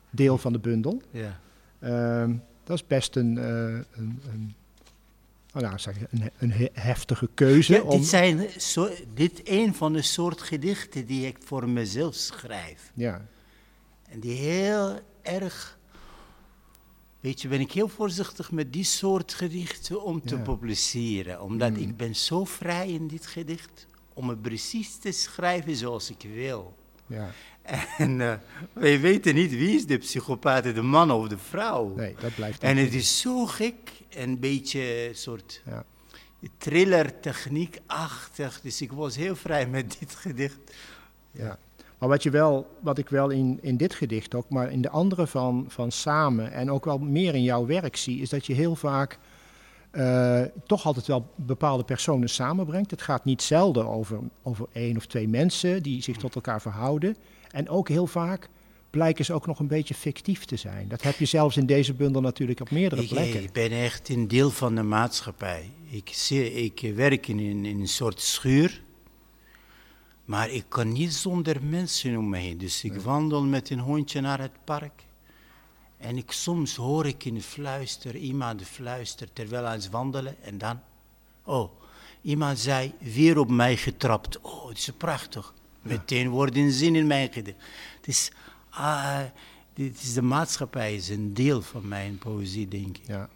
deel 0.09 0.37
van 0.37 0.53
de 0.53 0.59
bundel. 0.59 1.01
Dat 2.63 2.75
is 2.75 2.87
best 2.87 3.15
een, 3.15 3.35
uh, 3.35 3.43
een, 3.43 4.19
een, 4.31 4.55
nou, 5.53 5.79
zeg, 5.79 5.95
een, 6.09 6.31
een 6.37 6.69
heftige 6.73 7.29
keuze. 7.33 7.73
Ja, 7.73 7.89
dit, 7.89 8.05
zijn 8.05 8.49
zo, 8.57 8.89
dit 9.13 9.41
een 9.43 9.75
van 9.75 9.93
de 9.93 10.01
soort 10.01 10.41
gedichten 10.41 11.05
die 11.05 11.27
ik 11.27 11.37
voor 11.43 11.69
mezelf 11.69 12.15
schrijf. 12.15 12.91
Ja. 12.93 13.27
En 14.09 14.19
die 14.19 14.35
heel 14.35 14.99
erg 15.21 15.77
Weet 17.19 17.41
je, 17.41 17.47
ben 17.47 17.59
ik 17.59 17.71
heel 17.71 17.87
voorzichtig 17.87 18.51
met 18.51 18.73
die 18.73 18.83
soort 18.83 19.33
gedichten 19.33 20.03
om 20.03 20.21
te 20.21 20.37
publiceren. 20.37 21.41
Omdat 21.41 21.69
mm. 21.69 21.77
ik 21.77 21.97
ben 21.97 22.15
zo 22.15 22.45
vrij 22.45 22.89
in 22.89 23.07
dit 23.07 23.25
gedicht 23.25 23.87
om 24.13 24.29
het 24.29 24.41
precies 24.41 24.97
te 24.97 25.11
schrijven 25.11 25.75
zoals 25.75 26.09
ik 26.09 26.29
wil. 26.33 26.77
Ja. 27.07 27.31
En 27.97 28.19
uh, 28.19 28.33
wij 28.73 28.99
weten 28.99 29.35
niet 29.35 29.51
wie 29.51 29.75
is 29.75 29.85
de 29.85 29.97
psychopaat, 29.97 30.63
de 30.63 30.81
man 30.81 31.11
of 31.11 31.27
de 31.27 31.37
vrouw. 31.37 31.93
Nee, 31.95 32.15
dat 32.19 32.35
blijft. 32.35 32.63
En 32.63 32.77
het 32.77 32.93
is 32.93 33.19
zo 33.19 33.45
gek, 33.45 33.75
een 34.09 34.39
beetje 34.39 35.09
soort 35.13 35.61
ja. 35.65 35.83
thriller 36.57 37.19
techniek-achtig. 37.19 38.61
Dus 38.61 38.81
ik 38.81 38.91
was 38.91 39.15
heel 39.15 39.35
vrij 39.35 39.67
met 39.67 39.97
dit 39.99 40.15
gedicht. 40.15 40.57
Ja. 41.31 41.57
Maar 41.97 42.09
wat, 42.09 42.23
je 42.23 42.29
wel, 42.29 42.77
wat 42.79 42.97
ik 42.97 43.09
wel 43.09 43.29
in, 43.29 43.59
in 43.61 43.77
dit 43.77 43.95
gedicht 43.95 44.35
ook, 44.35 44.49
maar 44.49 44.71
in 44.71 44.81
de 44.81 44.89
andere 44.89 45.27
van, 45.27 45.65
van 45.67 45.91
Samen 45.91 46.51
en 46.51 46.71
ook 46.71 46.85
wel 46.85 46.97
meer 46.97 47.35
in 47.35 47.43
jouw 47.43 47.65
werk 47.65 47.95
zie, 47.95 48.21
is 48.21 48.29
dat 48.29 48.45
je 48.45 48.53
heel 48.53 48.75
vaak 48.75 49.19
uh, 49.91 50.41
toch 50.65 50.85
altijd 50.85 51.07
wel 51.07 51.33
bepaalde 51.35 51.83
personen 51.83 52.29
samenbrengt. 52.29 52.91
Het 52.91 53.01
gaat 53.01 53.25
niet 53.25 53.41
zelden 53.41 53.87
over, 53.87 54.19
over 54.43 54.67
één 54.71 54.97
of 54.97 55.05
twee 55.05 55.27
mensen 55.27 55.83
die 55.83 56.03
zich 56.03 56.17
tot 56.17 56.35
elkaar 56.35 56.61
verhouden. 56.61 57.15
En 57.51 57.69
ook 57.69 57.89
heel 57.89 58.07
vaak 58.07 58.49
blijken 58.89 59.25
ze 59.25 59.33
ook 59.33 59.47
nog 59.47 59.59
een 59.59 59.67
beetje 59.67 59.93
fictief 59.93 60.45
te 60.45 60.55
zijn. 60.55 60.87
Dat 60.87 61.01
heb 61.01 61.15
je 61.15 61.25
zelfs 61.25 61.57
in 61.57 61.65
deze 61.65 61.93
bundel 61.93 62.21
natuurlijk 62.21 62.59
op 62.59 62.71
meerdere 62.71 63.01
ik, 63.01 63.09
plekken. 63.09 63.43
Ik 63.43 63.51
ben 63.51 63.71
echt 63.71 64.09
een 64.09 64.27
deel 64.27 64.49
van 64.49 64.75
de 64.75 64.83
maatschappij. 64.83 65.69
Ik, 65.89 66.09
zie, 66.13 66.53
ik 66.53 66.95
werk 66.95 67.27
in, 67.27 67.39
in 67.39 67.65
een 67.65 67.87
soort 67.87 68.21
schuur 68.21 68.81
maar 70.27 70.49
ik 70.49 70.65
kan 70.67 70.91
niet 70.91 71.13
zonder 71.13 71.63
mensen 71.63 72.17
om 72.17 72.29
me 72.29 72.37
heen. 72.37 72.57
Dus 72.57 72.83
ik 72.83 72.93
wandel 72.93 73.43
met 73.43 73.69
een 73.69 73.79
hondje 73.79 74.21
naar 74.21 74.39
het 74.39 74.63
park. 74.63 75.03
En 75.97 76.17
ik, 76.17 76.31
soms 76.31 76.75
hoor 76.75 77.05
ik 77.05 77.25
een 77.25 77.41
fluister, 77.41 78.15
iemand 78.15 78.63
fluistert 78.63 79.35
terwijl 79.35 79.65
hij 79.65 79.77
is 79.77 79.89
wandelen. 79.89 80.43
En 80.43 80.57
dan, 80.57 80.79
oh, 81.43 81.71
iemand 82.21 82.59
zei, 82.59 82.93
weer 82.99 83.37
op 83.37 83.49
mij 83.49 83.77
getrapt. 83.77 84.41
Oh, 84.41 84.67
het 84.67 84.77
is 84.77 84.91
prachtig. 84.97 85.53
Meteen 85.87 86.29
wordt 86.29 86.55
een 86.55 86.71
zin 86.71 86.95
in 86.95 87.07
mijn 87.07 87.31
gedicht. 87.31 87.57
Het 87.97 88.07
is, 88.07 88.31
ah, 88.69 89.19
dit 89.73 90.01
is 90.01 90.13
de 90.13 90.21
maatschappij, 90.21 90.95
is 90.95 91.09
een 91.09 91.33
deel 91.33 91.61
van 91.61 91.87
mijn 91.87 92.17
poëzie, 92.17 92.67
denk 92.67 92.97
ik. 92.97 93.07
Ja. 93.07 93.29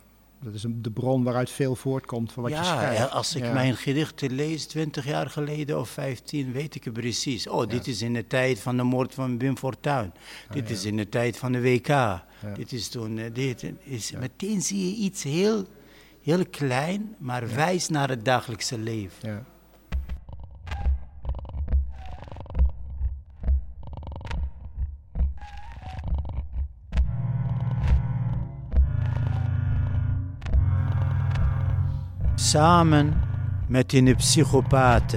Dat 0.44 0.54
is 0.54 0.66
de 0.68 0.92
bron 0.92 1.24
waaruit 1.24 1.50
veel 1.50 1.76
voortkomt 1.76 2.32
van 2.32 2.44
wat 2.44 2.52
je 2.52 2.64
schrijft. 2.64 2.98
Ja, 2.98 3.06
als 3.06 3.36
ik 3.36 3.54
mijn 3.54 3.76
gedichten 3.76 4.32
lees, 4.32 4.66
20 4.66 5.06
jaar 5.06 5.30
geleden 5.30 5.80
of 5.80 5.90
15, 5.90 6.52
weet 6.52 6.76
ik 6.76 6.84
het 6.84 6.94
precies. 6.94 7.48
Oh, 7.48 7.70
dit 7.70 7.88
is 7.88 8.02
in 8.02 8.14
de 8.14 8.28
tijd 8.28 8.60
van 8.60 8.78
de 8.78 8.84
moord 8.84 9.14
van 9.14 9.38
Wim 9.38 9.58
Fortuyn. 9.58 10.14
Ah, 10.48 10.54
dit 10.54 10.70
is 10.70 10.86
in 10.86 10.98
de 10.98 11.10
tijd 11.10 11.38
van 11.38 11.52
de 11.52 11.62
WK. 11.62 12.22
Dit 12.56 12.72
is 12.72 12.88
toen, 12.88 13.18
uh, 13.18 13.26
dit 13.34 13.72
is, 13.80 14.12
meteen 14.12 14.62
zie 14.62 14.90
je 14.90 14.96
iets 14.96 15.24
heel, 15.24 15.66
heel 16.22 16.46
klein, 16.46 17.16
maar 17.18 17.56
wijs 17.56 17.90
naar 17.90 18.10
het 18.10 18.26
dagelijkse 18.26 18.78
leven. 18.78 19.46
Samen 32.52 33.14
met 33.68 33.94
een 33.94 34.16
psychopaat. 34.16 35.16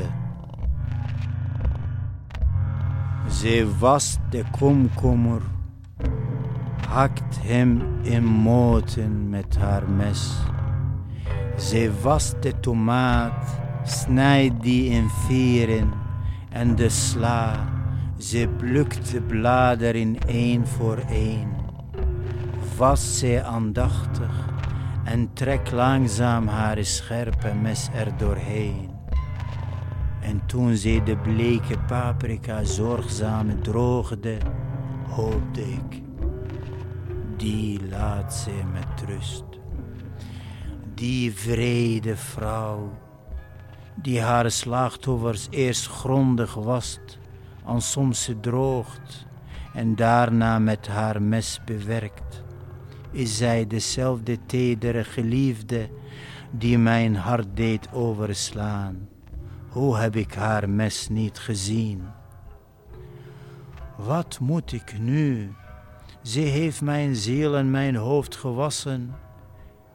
Zij 3.28 3.66
was 3.78 4.18
de 4.30 4.44
komkommer, 4.58 5.42
hakt 6.88 7.38
hem 7.40 7.82
in 8.02 8.24
moten 8.24 9.28
met 9.28 9.56
haar 9.58 9.90
mes. 9.90 10.32
Zij 11.56 11.90
was 12.02 12.34
de 12.40 12.60
tomaat, 12.60 13.60
snijdt 13.84 14.62
die 14.62 14.90
in 14.90 15.08
vieren 15.08 15.92
en 16.50 16.74
de 16.74 16.88
sla. 16.88 17.72
Ze 18.18 18.48
plukt 18.56 19.10
de 19.10 19.20
bladeren 19.20 20.18
één 20.26 20.66
voor 20.66 20.98
één. 21.08 21.48
Was 22.76 23.18
zij 23.18 23.44
aandachtig 23.44 24.53
en 25.04 25.32
trek 25.32 25.70
langzaam 25.70 26.46
haar 26.48 26.84
scherpe 26.84 27.54
mes 27.54 27.88
er 27.94 28.16
doorheen. 28.16 28.90
En 30.20 30.46
toen 30.46 30.76
zij 30.76 31.02
de 31.04 31.16
bleke 31.16 31.78
paprika 31.78 32.64
zorgzaam 32.64 33.62
droogde, 33.62 34.38
hoopte 35.08 35.60
ik, 35.60 36.02
die 37.36 37.88
laat 37.88 38.34
zij 38.34 38.64
met 38.72 39.08
rust. 39.08 39.44
Die 40.94 41.34
vrede 41.34 42.16
vrouw, 42.16 42.98
die 43.94 44.20
haar 44.20 44.50
slachtoffers 44.50 45.46
eerst 45.50 45.86
grondig 45.86 46.54
wast, 46.54 47.18
en 47.66 47.80
soms 47.80 48.22
ze 48.22 48.40
droogt 48.40 49.26
en 49.74 49.94
daarna 49.96 50.58
met 50.58 50.86
haar 50.86 51.22
mes 51.22 51.60
bewerkt 51.64 52.23
is 53.14 53.36
zij 53.36 53.66
dezelfde 53.66 54.38
tedere 54.46 55.04
geliefde 55.04 55.88
die 56.50 56.78
mijn 56.78 57.16
hart 57.16 57.56
deed 57.56 57.88
overslaan. 57.92 59.08
Hoe 59.68 59.96
heb 59.96 60.16
ik 60.16 60.34
haar 60.34 60.70
mes 60.70 61.08
niet 61.08 61.38
gezien? 61.38 62.02
Wat 63.96 64.38
moet 64.40 64.72
ik 64.72 64.98
nu? 64.98 65.52
Ze 66.22 66.40
heeft 66.40 66.82
mijn 66.82 67.16
ziel 67.16 67.56
en 67.56 67.70
mijn 67.70 67.96
hoofd 67.96 68.36
gewassen, 68.36 69.14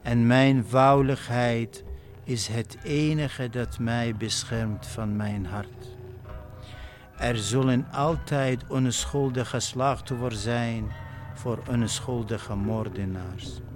en 0.01 0.27
mijn 0.27 0.65
vouwelijkheid 0.65 1.83
is 2.23 2.47
het 2.47 2.77
enige 2.83 3.49
dat 3.49 3.79
mij 3.79 4.15
beschermt 4.15 4.87
van 4.87 5.15
mijn 5.15 5.45
hart. 5.45 5.97
Er 7.17 7.37
zullen 7.37 7.87
altijd 7.91 8.69
onschuldige 8.69 9.59
slachtoffers 9.59 10.41
zijn 10.41 10.91
voor 11.39 11.59
onschuldige 11.69 12.55
moordenaars. 12.55 13.68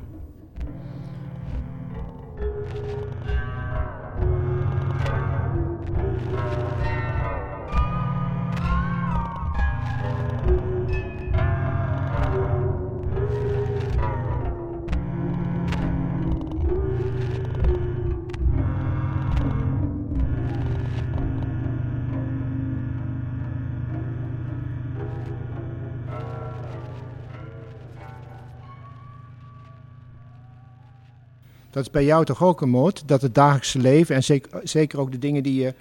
Dat 31.74 31.84
is 31.84 31.92
bij 31.92 32.06
jou 32.06 32.26
toch 32.26 32.44
ook 32.44 32.62
een 32.62 32.70
moord, 32.70 33.08
dat 33.08 33.22
het 33.22 33.36
dagelijkse 33.36 33.80
leven 33.80 34.16
en 34.16 34.24
zeker, 34.24 34.60
zeker 34.64 35.00
ook 35.00 35.12
de 35.12 35.20
dingen 35.20 35.44
die 35.44 35.62
je, 35.62 35.74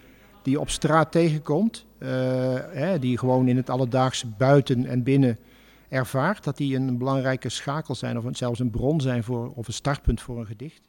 die 0.42 0.52
je 0.52 0.61
op 0.61 0.70
straat 0.70 1.12
tegenkomt, 1.12 1.87
uh, 1.99 2.08
hè, 2.70 2.99
die 2.99 3.11
je 3.11 3.18
gewoon 3.18 3.49
in 3.49 3.56
het 3.56 3.70
alledaagse 3.70 4.26
buiten 4.26 4.87
en 4.87 5.02
binnen 5.02 5.38
ervaart, 5.88 6.44
dat 6.44 6.56
die 6.56 6.76
een 6.76 6.99
belangrijke 6.99 7.49
schakel 7.49 7.94
zijn 7.94 8.18
of 8.18 8.25
zelfs 8.30 8.61
een 8.61 8.70
bron 8.70 9.00
zijn 9.00 9.25
voor, 9.25 9.52
of 9.54 9.66
een 9.66 9.72
startpunt 9.72 10.20
voor 10.20 10.38
een 10.38 10.46
gedicht? 10.46 10.82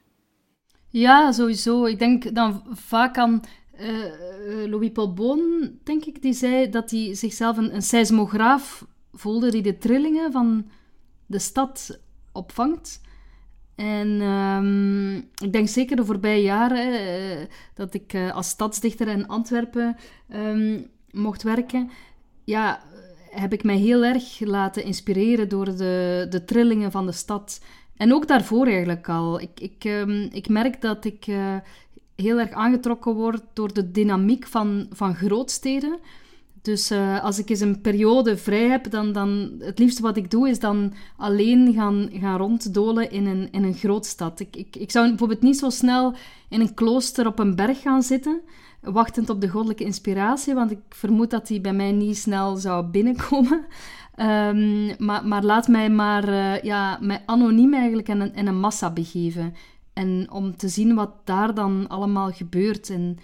Ja, 0.87 1.31
sowieso. 1.31 1.85
Ik 1.85 1.99
denk 1.99 2.35
dan 2.35 2.63
vaak 2.71 3.17
aan 3.17 3.41
Louis 4.67 4.91
Paul 4.91 5.13
Boon, 5.13 5.71
denk 5.83 6.05
ik, 6.05 6.21
die 6.21 6.33
zei 6.33 6.69
dat 6.69 6.91
hij 6.91 7.15
zichzelf 7.15 7.57
een 7.57 7.81
seismograaf 7.81 8.85
voelde 9.13 9.51
die 9.51 9.61
de 9.61 9.77
trillingen 9.77 10.31
van 10.31 10.69
de 11.25 11.39
stad 11.39 11.99
opvangt. 12.31 13.01
En 13.75 14.21
um, 14.21 15.15
ik 15.17 15.53
denk 15.53 15.67
zeker 15.67 15.95
de 15.95 16.05
voorbije 16.05 16.41
jaren 16.41 16.93
uh, 16.93 17.45
dat 17.73 17.93
ik 17.93 18.13
uh, 18.13 18.35
als 18.35 18.49
stadsdichter 18.49 19.07
in 19.07 19.27
Antwerpen 19.27 19.95
um, 20.35 20.87
mocht 21.11 21.43
werken. 21.43 21.89
Ja, 22.43 22.83
heb 23.29 23.53
ik 23.53 23.63
mij 23.63 23.77
heel 23.77 24.03
erg 24.03 24.39
laten 24.39 24.83
inspireren 24.83 25.49
door 25.49 25.65
de, 25.65 26.25
de 26.29 26.45
trillingen 26.45 26.91
van 26.91 27.05
de 27.05 27.11
stad. 27.11 27.61
En 27.97 28.13
ook 28.13 28.27
daarvoor 28.27 28.67
eigenlijk 28.67 29.09
al. 29.09 29.41
Ik, 29.41 29.59
ik, 29.59 29.83
um, 29.83 30.29
ik 30.31 30.49
merk 30.49 30.81
dat 30.81 31.05
ik 31.05 31.27
uh, 31.27 31.55
heel 32.15 32.39
erg 32.39 32.51
aangetrokken 32.51 33.13
word 33.13 33.41
door 33.53 33.73
de 33.73 33.91
dynamiek 33.91 34.47
van, 34.47 34.87
van 34.91 35.15
grootsteden. 35.15 35.99
Dus 36.63 36.91
uh, 36.91 37.23
als 37.23 37.39
ik 37.39 37.49
eens 37.49 37.59
een 37.59 37.81
periode 37.81 38.37
vrij 38.37 38.67
heb, 38.67 38.91
dan, 38.91 39.11
dan 39.11 39.51
het 39.59 39.79
liefste 39.79 40.01
wat 40.01 40.17
ik 40.17 40.31
doe 40.31 40.49
is 40.49 40.59
dan 40.59 40.93
alleen 41.17 41.73
gaan, 41.73 42.09
gaan 42.13 42.37
ronddolen 42.37 43.11
in 43.11 43.25
een, 43.25 43.47
in 43.51 43.63
een 43.63 43.73
grootstad. 43.73 44.39
Ik, 44.39 44.55
ik, 44.55 44.75
ik 44.75 44.91
zou 44.91 45.09
bijvoorbeeld 45.09 45.41
niet 45.41 45.57
zo 45.57 45.69
snel 45.69 46.13
in 46.49 46.61
een 46.61 46.73
klooster 46.73 47.27
op 47.27 47.39
een 47.39 47.55
berg 47.55 47.81
gaan 47.81 48.03
zitten, 48.03 48.41
wachtend 48.81 49.29
op 49.29 49.41
de 49.41 49.49
goddelijke 49.49 49.83
inspiratie, 49.83 50.53
want 50.53 50.71
ik 50.71 50.79
vermoed 50.89 51.29
dat 51.29 51.47
die 51.47 51.61
bij 51.61 51.73
mij 51.73 51.91
niet 51.91 52.17
snel 52.17 52.55
zou 52.55 52.85
binnenkomen. 52.85 53.65
Um, 54.15 54.93
maar, 55.07 55.27
maar 55.27 55.43
laat 55.43 55.67
mij 55.67 55.89
maar 55.89 56.29
uh, 56.29 56.61
ja, 56.61 56.97
mij 57.01 57.23
anoniem 57.25 57.73
eigenlijk 57.73 58.07
in 58.07 58.19
een, 58.19 58.33
in 58.33 58.47
een 58.47 58.59
massa 58.59 58.91
begeven. 58.91 59.53
En 59.93 60.27
om 60.31 60.57
te 60.57 60.67
zien 60.67 60.95
wat 60.95 61.11
daar 61.23 61.53
dan 61.53 61.87
allemaal 61.87 62.31
gebeurt. 62.31 62.89
En 62.89 63.17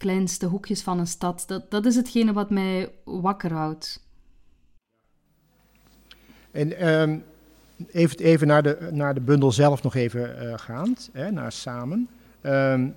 kleinste 0.00 0.46
hoekjes 0.46 0.82
van 0.82 0.98
een 0.98 1.06
stad. 1.06 1.44
Dat, 1.46 1.70
dat 1.70 1.86
is 1.86 1.96
hetgene 1.96 2.32
wat 2.32 2.50
mij 2.50 2.90
wakker 3.04 3.52
houdt. 3.52 4.02
En 6.50 6.88
um, 6.88 7.24
even, 7.90 8.18
even 8.18 8.46
naar, 8.46 8.62
de, 8.62 8.88
naar 8.92 9.14
de 9.14 9.20
bundel 9.20 9.52
zelf 9.52 9.82
nog 9.82 9.94
even 9.94 10.42
uh, 10.42 10.52
gaand, 10.56 11.10
hè, 11.12 11.30
naar 11.30 11.52
samen. 11.52 12.08
Um, 12.42 12.94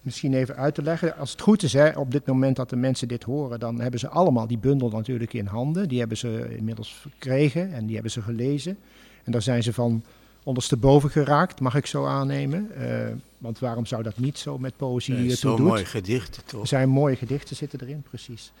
misschien 0.00 0.34
even 0.34 0.56
uit 0.56 0.74
te 0.74 0.82
leggen. 0.82 1.16
Als 1.16 1.30
het 1.30 1.40
goed 1.40 1.62
is, 1.62 1.72
hè, 1.72 1.98
op 1.98 2.10
dit 2.10 2.26
moment 2.26 2.56
dat 2.56 2.70
de 2.70 2.76
mensen 2.76 3.08
dit 3.08 3.22
horen, 3.22 3.60
dan 3.60 3.80
hebben 3.80 4.00
ze 4.00 4.08
allemaal 4.08 4.46
die 4.46 4.58
bundel 4.58 4.88
natuurlijk 4.88 5.32
in 5.32 5.46
handen. 5.46 5.88
Die 5.88 5.98
hebben 5.98 6.16
ze 6.16 6.56
inmiddels 6.56 7.00
gekregen 7.00 7.72
en 7.72 7.84
die 7.84 7.94
hebben 7.94 8.12
ze 8.12 8.22
gelezen. 8.22 8.78
En 9.24 9.32
daar 9.32 9.42
zijn 9.42 9.62
ze 9.62 9.72
van 9.72 10.04
ondersteboven 10.46 11.10
geraakt, 11.10 11.60
mag 11.60 11.74
ik 11.74 11.86
zo 11.86 12.06
aannemen. 12.06 12.70
Uh, 12.78 12.86
want 13.38 13.58
waarom 13.58 13.86
zou 13.86 14.02
dat 14.02 14.18
niet 14.18 14.38
zo 14.38 14.58
met 14.58 14.76
poëzie 14.76 15.14
nee, 15.14 15.34
Zo'n 15.34 15.62
mooi 15.62 15.84
gedichten, 15.84 16.42
toch? 16.44 16.60
Er 16.60 16.66
zijn 16.66 16.88
mooie 16.88 17.16
gedichten 17.16 17.56
zitten 17.56 17.80
erin, 17.82 18.02
precies. 18.02 18.52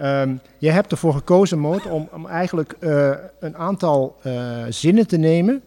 Um, 0.00 0.40
je 0.58 0.70
hebt 0.70 0.90
ervoor 0.92 1.14
gekozen, 1.14 1.58
Moot, 1.58 1.86
om, 1.86 2.08
om 2.12 2.26
eigenlijk 2.26 2.76
uh, 2.80 3.10
een 3.40 3.56
aantal 3.56 4.16
uh, 4.26 4.64
zinnen 4.68 5.06
te 5.06 5.16
nemen 5.16 5.62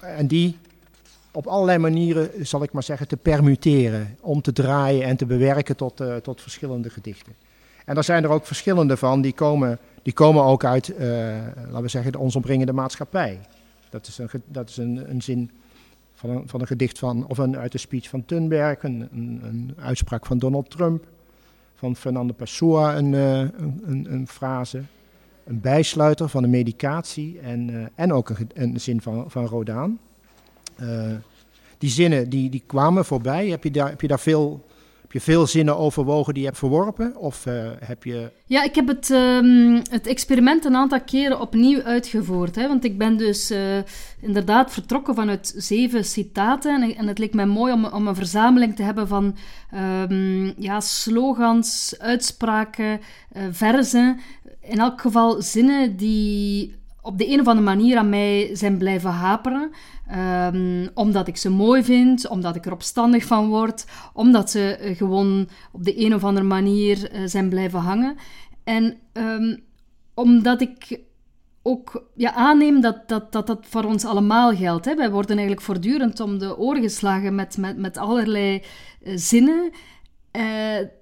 en 0.00 0.26
die 0.26 0.58
op 1.32 1.46
allerlei 1.46 1.78
manieren, 1.78 2.46
zal 2.46 2.62
ik 2.62 2.72
maar 2.72 2.82
zeggen, 2.82 3.08
te 3.08 3.16
permuteren, 3.16 4.16
om 4.20 4.42
te 4.42 4.52
draaien 4.52 5.02
en 5.02 5.16
te 5.16 5.26
bewerken 5.26 5.76
tot, 5.76 6.02
tot 6.22 6.40
verschillende 6.40 6.90
gedichten. 6.90 7.32
En 7.84 7.94
daar 7.94 8.04
zijn 8.04 8.24
er 8.24 8.30
ook 8.30 8.46
verschillende 8.46 8.96
van, 8.96 9.20
die 9.20 9.32
komen, 9.32 9.78
die 10.02 10.12
komen 10.12 10.42
ook 10.42 10.64
uit, 10.64 10.92
laten 10.98 11.82
we 11.82 11.88
zeggen, 11.88 12.12
de 12.12 12.18
ons 12.18 12.36
omringende 12.36 12.72
maatschappij. 12.72 13.40
Dat 13.94 14.06
is 14.06 14.18
een, 14.18 14.28
dat 14.46 14.68
is 14.68 14.76
een, 14.76 15.10
een 15.10 15.22
zin 15.22 15.50
van 16.14 16.30
een, 16.30 16.48
van 16.48 16.60
een 16.60 16.66
gedicht 16.66 16.98
van, 16.98 17.26
of 17.26 17.38
een, 17.38 17.56
uit 17.56 17.72
de 17.72 17.78
speech 17.78 18.08
van 18.08 18.24
Thunberg, 18.24 18.82
een, 18.82 19.08
een, 19.12 19.40
een 19.42 19.74
uitspraak 19.78 20.26
van 20.26 20.38
Donald 20.38 20.70
Trump, 20.70 21.06
van 21.74 21.96
Fernando 21.96 22.32
Pessoa 22.32 22.96
een, 22.96 23.12
uh, 23.12 23.38
een, 23.38 24.06
een, 24.10 24.28
frase, 24.28 24.82
een 25.44 25.60
bijsluiter 25.60 26.28
van 26.28 26.42
de 26.42 26.48
medicatie 26.48 27.38
en, 27.38 27.68
uh, 27.68 27.86
en 27.94 28.12
ook 28.12 28.28
een, 28.28 28.50
een 28.54 28.80
zin 28.80 29.00
van, 29.00 29.30
van 29.30 29.46
Rodaan. 29.46 29.98
Uh, 30.80 31.12
die 31.78 31.90
zinnen 31.90 32.28
die, 32.28 32.50
die 32.50 32.62
kwamen 32.66 33.04
voorbij. 33.04 33.48
Heb 33.48 33.64
je 33.64 33.70
daar, 33.70 33.88
heb 33.88 34.00
je 34.00 34.08
daar 34.08 34.20
veel 34.20 34.64
je 35.14 35.20
veel 35.20 35.46
zinnen 35.46 35.78
overwogen 35.78 36.32
die 36.32 36.42
je 36.42 36.48
hebt 36.48 36.60
verworpen? 36.60 37.16
Of 37.16 37.46
uh, 37.46 37.70
heb 37.78 38.04
je... 38.04 38.30
Ja, 38.46 38.62
ik 38.62 38.74
heb 38.74 38.88
het, 38.88 39.10
um, 39.10 39.74
het 39.90 40.06
experiment 40.06 40.64
een 40.64 40.76
aantal 40.76 41.00
keren 41.00 41.40
opnieuw 41.40 41.82
uitgevoerd. 41.82 42.54
Hè, 42.54 42.68
want 42.68 42.84
ik 42.84 42.98
ben 42.98 43.16
dus 43.16 43.50
uh, 43.50 43.58
inderdaad 44.20 44.72
vertrokken 44.72 45.14
vanuit 45.14 45.54
zeven 45.56 46.04
citaten. 46.04 46.82
En, 46.82 46.96
en, 46.96 47.06
het 47.06 47.18
leek 47.18 47.34
mij 47.34 47.46
mooi 47.46 47.72
om, 47.72 47.84
om 47.84 48.06
een 48.06 48.14
verzameling 48.14 48.76
te 48.76 48.82
hebben 48.82 49.08
van 49.08 49.36
um, 49.74 50.54
ja, 50.58 50.80
slogans, 50.80 51.94
uitspraken, 51.98 53.00
uh, 53.36 53.42
verzen. 53.50 54.20
In 54.60 54.78
elk 54.78 55.00
geval 55.00 55.42
zinnen 55.42 55.96
die 55.96 56.74
op 57.04 57.18
de 57.18 57.30
een 57.30 57.40
of 57.40 57.46
andere 57.46 57.66
manier 57.66 57.98
aan 57.98 58.08
mij 58.08 58.50
zijn 58.52 58.78
blijven 58.78 59.10
haperen. 59.10 59.70
Um, 60.54 60.88
omdat 60.94 61.28
ik 61.28 61.36
ze 61.36 61.50
mooi 61.50 61.84
vind, 61.84 62.28
omdat 62.28 62.56
ik 62.56 62.66
er 62.66 62.72
opstandig 62.72 63.24
van 63.24 63.48
word, 63.48 63.86
omdat 64.12 64.50
ze 64.50 64.78
uh, 64.82 64.96
gewoon 64.96 65.48
op 65.72 65.84
de 65.84 66.04
een 66.04 66.14
of 66.14 66.24
andere 66.24 66.46
manier 66.46 67.14
uh, 67.14 67.20
zijn 67.24 67.48
blijven 67.48 67.78
hangen. 67.80 68.16
En 68.64 68.96
um, 69.12 69.62
omdat 70.14 70.60
ik 70.60 71.00
ook 71.62 72.04
ja, 72.14 72.32
aanneem 72.32 72.80
dat, 72.80 73.08
dat, 73.08 73.32
dat 73.32 73.46
dat 73.46 73.66
voor 73.68 73.84
ons 73.84 74.04
allemaal 74.04 74.54
geldt. 74.54 74.84
Hè. 74.84 74.94
Wij 74.94 75.10
worden 75.10 75.36
eigenlijk 75.36 75.66
voortdurend 75.66 76.20
om 76.20 76.38
de 76.38 76.58
oren 76.58 76.82
geslagen 76.82 77.34
met, 77.34 77.56
met, 77.56 77.76
met 77.76 77.96
allerlei 77.96 78.62
uh, 79.02 79.12
zinnen. 79.16 79.70
Uh, 80.36 80.42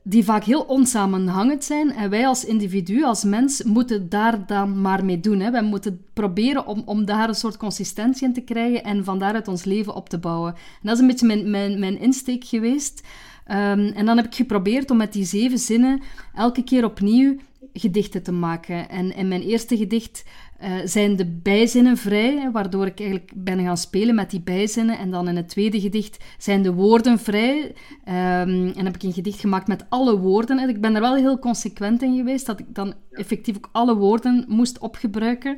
die 0.03 0.25
vaak 0.25 0.45
heel 0.45 0.61
onsamenhangend 0.61 1.65
zijn. 1.65 1.93
En 1.93 2.11
wij 2.11 2.27
als 2.27 2.45
individu, 2.45 3.05
als 3.05 3.25
mens, 3.25 3.63
moeten 3.63 4.09
daar 4.09 4.47
dan 4.47 4.81
maar 4.81 5.05
mee 5.05 5.21
doen. 5.21 5.41
Hè. 5.41 5.51
Wij 5.51 5.63
moeten 5.63 6.05
proberen 6.13 6.67
om, 6.67 6.83
om 6.85 7.05
daar 7.05 7.29
een 7.29 7.35
soort 7.35 7.57
consistentie 7.57 8.27
in 8.27 8.33
te 8.33 8.41
krijgen 8.41 8.85
en 8.85 9.05
van 9.05 9.19
daaruit 9.19 9.49
ons 9.49 9.65
leven 9.65 9.95
op 9.95 10.09
te 10.09 10.19
bouwen. 10.19 10.53
En 10.53 10.59
dat 10.83 10.95
is 10.95 11.01
een 11.01 11.07
beetje 11.07 11.27
mijn, 11.27 11.51
mijn, 11.51 11.79
mijn 11.79 12.01
insteek 12.01 12.45
geweest. 12.45 13.03
Um, 13.49 13.87
en 13.87 14.07
dan 14.07 14.17
heb 14.17 14.27
ik 14.27 14.35
geprobeerd 14.35 14.91
om 14.91 14.97
met 14.97 15.13
die 15.13 15.25
zeven 15.25 15.59
zinnen 15.59 16.03
elke 16.35 16.63
keer 16.65 16.85
opnieuw 16.85 17.37
gedichten 17.73 18.23
te 18.23 18.33
maken. 18.33 18.89
En 18.89 19.17
in 19.17 19.29
mijn 19.29 19.43
eerste 19.43 19.77
gedicht 19.77 20.25
uh, 20.63 20.73
zijn 20.85 21.17
de 21.17 21.27
bijzinnen 21.27 21.97
vrij, 21.97 22.51
waardoor 22.53 22.87
ik 22.87 23.01
eigenlijk 23.01 23.33
ben 23.35 23.65
gaan 23.65 23.77
spelen 23.77 24.15
met 24.15 24.31
die 24.31 24.41
bijzinnen. 24.41 24.99
En 24.99 25.11
dan 25.11 25.29
in 25.29 25.37
het 25.37 25.49
tweede 25.49 25.81
gedicht 25.81 26.25
zijn 26.39 26.63
de 26.63 26.73
woorden 26.73 27.19
vrij. 27.19 27.61
Um, 27.65 28.73
en 28.73 28.85
heb 28.85 28.95
ik 28.95 29.03
een 29.03 29.13
gedicht 29.13 29.41
gemaakt 29.41 29.67
met 29.67 29.85
alle 29.89 30.19
woorden. 30.19 30.59
En 30.59 30.69
ik 30.69 30.81
ben 30.81 30.95
er 30.95 31.01
wel 31.01 31.15
heel 31.15 31.39
consequent 31.39 32.03
in 32.03 32.17
geweest, 32.17 32.47
dat 32.47 32.61
ik 32.61 32.67
dan 32.69 32.95
effectief 33.11 33.57
ook 33.57 33.69
alle 33.73 33.95
woorden 33.95 34.45
moest 34.49 34.79
opgebruiken. 34.79 35.57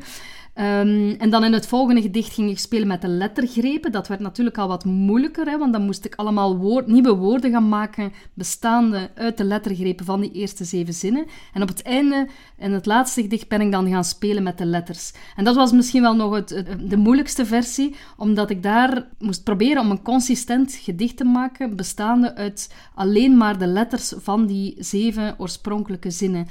Um, 0.59 1.11
en 1.11 1.31
dan 1.31 1.45
in 1.45 1.53
het 1.53 1.67
volgende 1.67 2.03
gedicht 2.03 2.33
ging 2.33 2.51
ik 2.51 2.59
spelen 2.59 2.87
met 2.87 3.01
de 3.01 3.09
lettergrepen. 3.09 3.93
Dat 3.93 4.09
werd 4.09 4.21
natuurlijk 4.21 4.59
al 4.59 4.69
wat 4.69 4.85
moeilijker, 4.85 5.47
hè, 5.47 5.59
want 5.59 5.73
dan 5.73 5.85
moest 5.85 6.05
ik 6.05 6.15
allemaal 6.15 6.83
nieuwe 6.87 7.15
woorden 7.15 7.51
gaan 7.51 7.69
maken, 7.69 8.13
bestaande 8.35 9.11
uit 9.15 9.37
de 9.37 9.45
lettergrepen 9.45 10.05
van 10.05 10.21
die 10.21 10.33
eerste 10.33 10.65
zeven 10.65 10.95
zinnen. 10.95 11.27
En 11.53 11.63
op 11.63 11.69
het 11.69 11.83
einde, 11.83 12.29
in 12.59 12.73
het 12.73 12.87
laatste 12.87 13.23
gedicht, 13.23 13.49
ben 13.49 13.61
ik 13.61 13.73
dan 13.73 13.89
gaan 13.89 14.05
spelen 14.05 14.43
met 14.43 14.59
de 14.59 14.65
letters. 14.65 15.13
En 15.37 15.45
dat 15.45 15.55
was 15.55 15.73
misschien 15.73 16.03
wel 16.03 16.17
nog 16.17 16.35
het, 16.35 16.65
de 16.89 16.97
moeilijkste 16.97 17.47
versie, 17.47 17.95
omdat 18.17 18.51
ik 18.51 18.63
daar 18.63 19.09
moest 19.19 19.45
proberen 19.45 19.83
om 19.83 19.91
een 19.91 20.03
consistent 20.03 20.73
gedicht 20.73 21.17
te 21.17 21.25
maken, 21.25 21.77
bestaande 21.77 22.35
uit 22.35 22.75
alleen 22.95 23.37
maar 23.37 23.59
de 23.59 23.67
letters 23.67 24.13
van 24.17 24.47
die 24.47 24.75
zeven 24.79 25.35
oorspronkelijke 25.39 26.11
zinnen. 26.11 26.47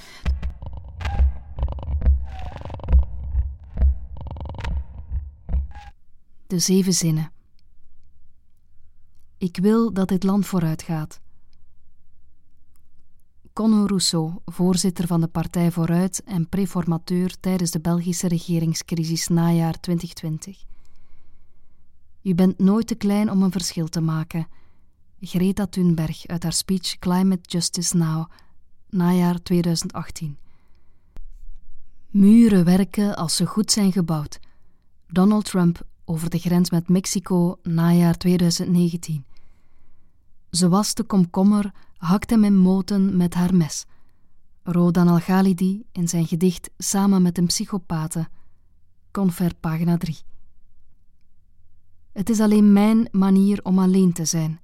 De 6.53 6.59
zeven 6.59 6.93
zinnen. 6.93 7.31
Ik 9.37 9.57
wil 9.57 9.93
dat 9.93 10.07
dit 10.07 10.23
land 10.23 10.45
vooruit 10.45 10.81
gaat. 10.81 11.21
Conor 13.53 13.87
Rousseau, 13.87 14.33
voorzitter 14.45 15.07
van 15.07 15.21
de 15.21 15.27
Partij 15.27 15.71
Vooruit 15.71 16.23
en 16.23 16.49
preformateur 16.49 17.39
tijdens 17.39 17.71
de 17.71 17.79
Belgische 17.79 18.27
regeringscrisis 18.27 19.27
najaar 19.27 19.79
2020. 19.79 20.63
U 22.21 22.35
bent 22.35 22.59
nooit 22.59 22.87
te 22.87 22.95
klein 22.95 23.31
om 23.31 23.43
een 23.43 23.51
verschil 23.51 23.87
te 23.87 24.01
maken. 24.01 24.47
Greta 25.19 25.67
Thunberg 25.67 26.27
uit 26.27 26.43
haar 26.43 26.53
speech 26.53 26.99
Climate 26.99 27.49
Justice 27.49 27.97
Now, 27.97 28.29
najaar 28.89 29.41
2018. 29.41 30.37
Muren 32.09 32.65
werken 32.65 33.15
als 33.15 33.35
ze 33.35 33.45
goed 33.45 33.71
zijn 33.71 33.91
gebouwd. 33.91 34.39
Donald 35.07 35.45
Trump 35.45 35.91
over 36.05 36.29
de 36.29 36.39
grens 36.39 36.69
met 36.69 36.89
Mexico 36.89 37.59
najaar 37.63 38.17
2019. 38.17 39.25
Ze 40.51 40.69
was 40.69 40.93
de 40.93 41.03
komkommer, 41.03 41.71
hakte 41.97 42.33
hem 42.33 42.43
in 42.43 42.57
moten 42.57 43.17
met 43.17 43.33
haar 43.33 43.55
mes. 43.55 43.85
Rodan 44.63 45.07
Al-Ghalidi 45.07 45.85
in 45.91 46.07
zijn 46.07 46.27
gedicht 46.27 46.69
Samen 46.77 47.21
met 47.21 47.37
een 47.37 47.45
psychopate, 47.45 48.27
Confer 49.11 49.55
pagina 49.59 49.97
3. 49.97 50.17
Het 52.11 52.29
is 52.29 52.39
alleen 52.39 52.73
mijn 52.73 53.07
manier 53.11 53.59
om 53.63 53.79
alleen 53.79 54.13
te 54.13 54.25
zijn. 54.25 54.59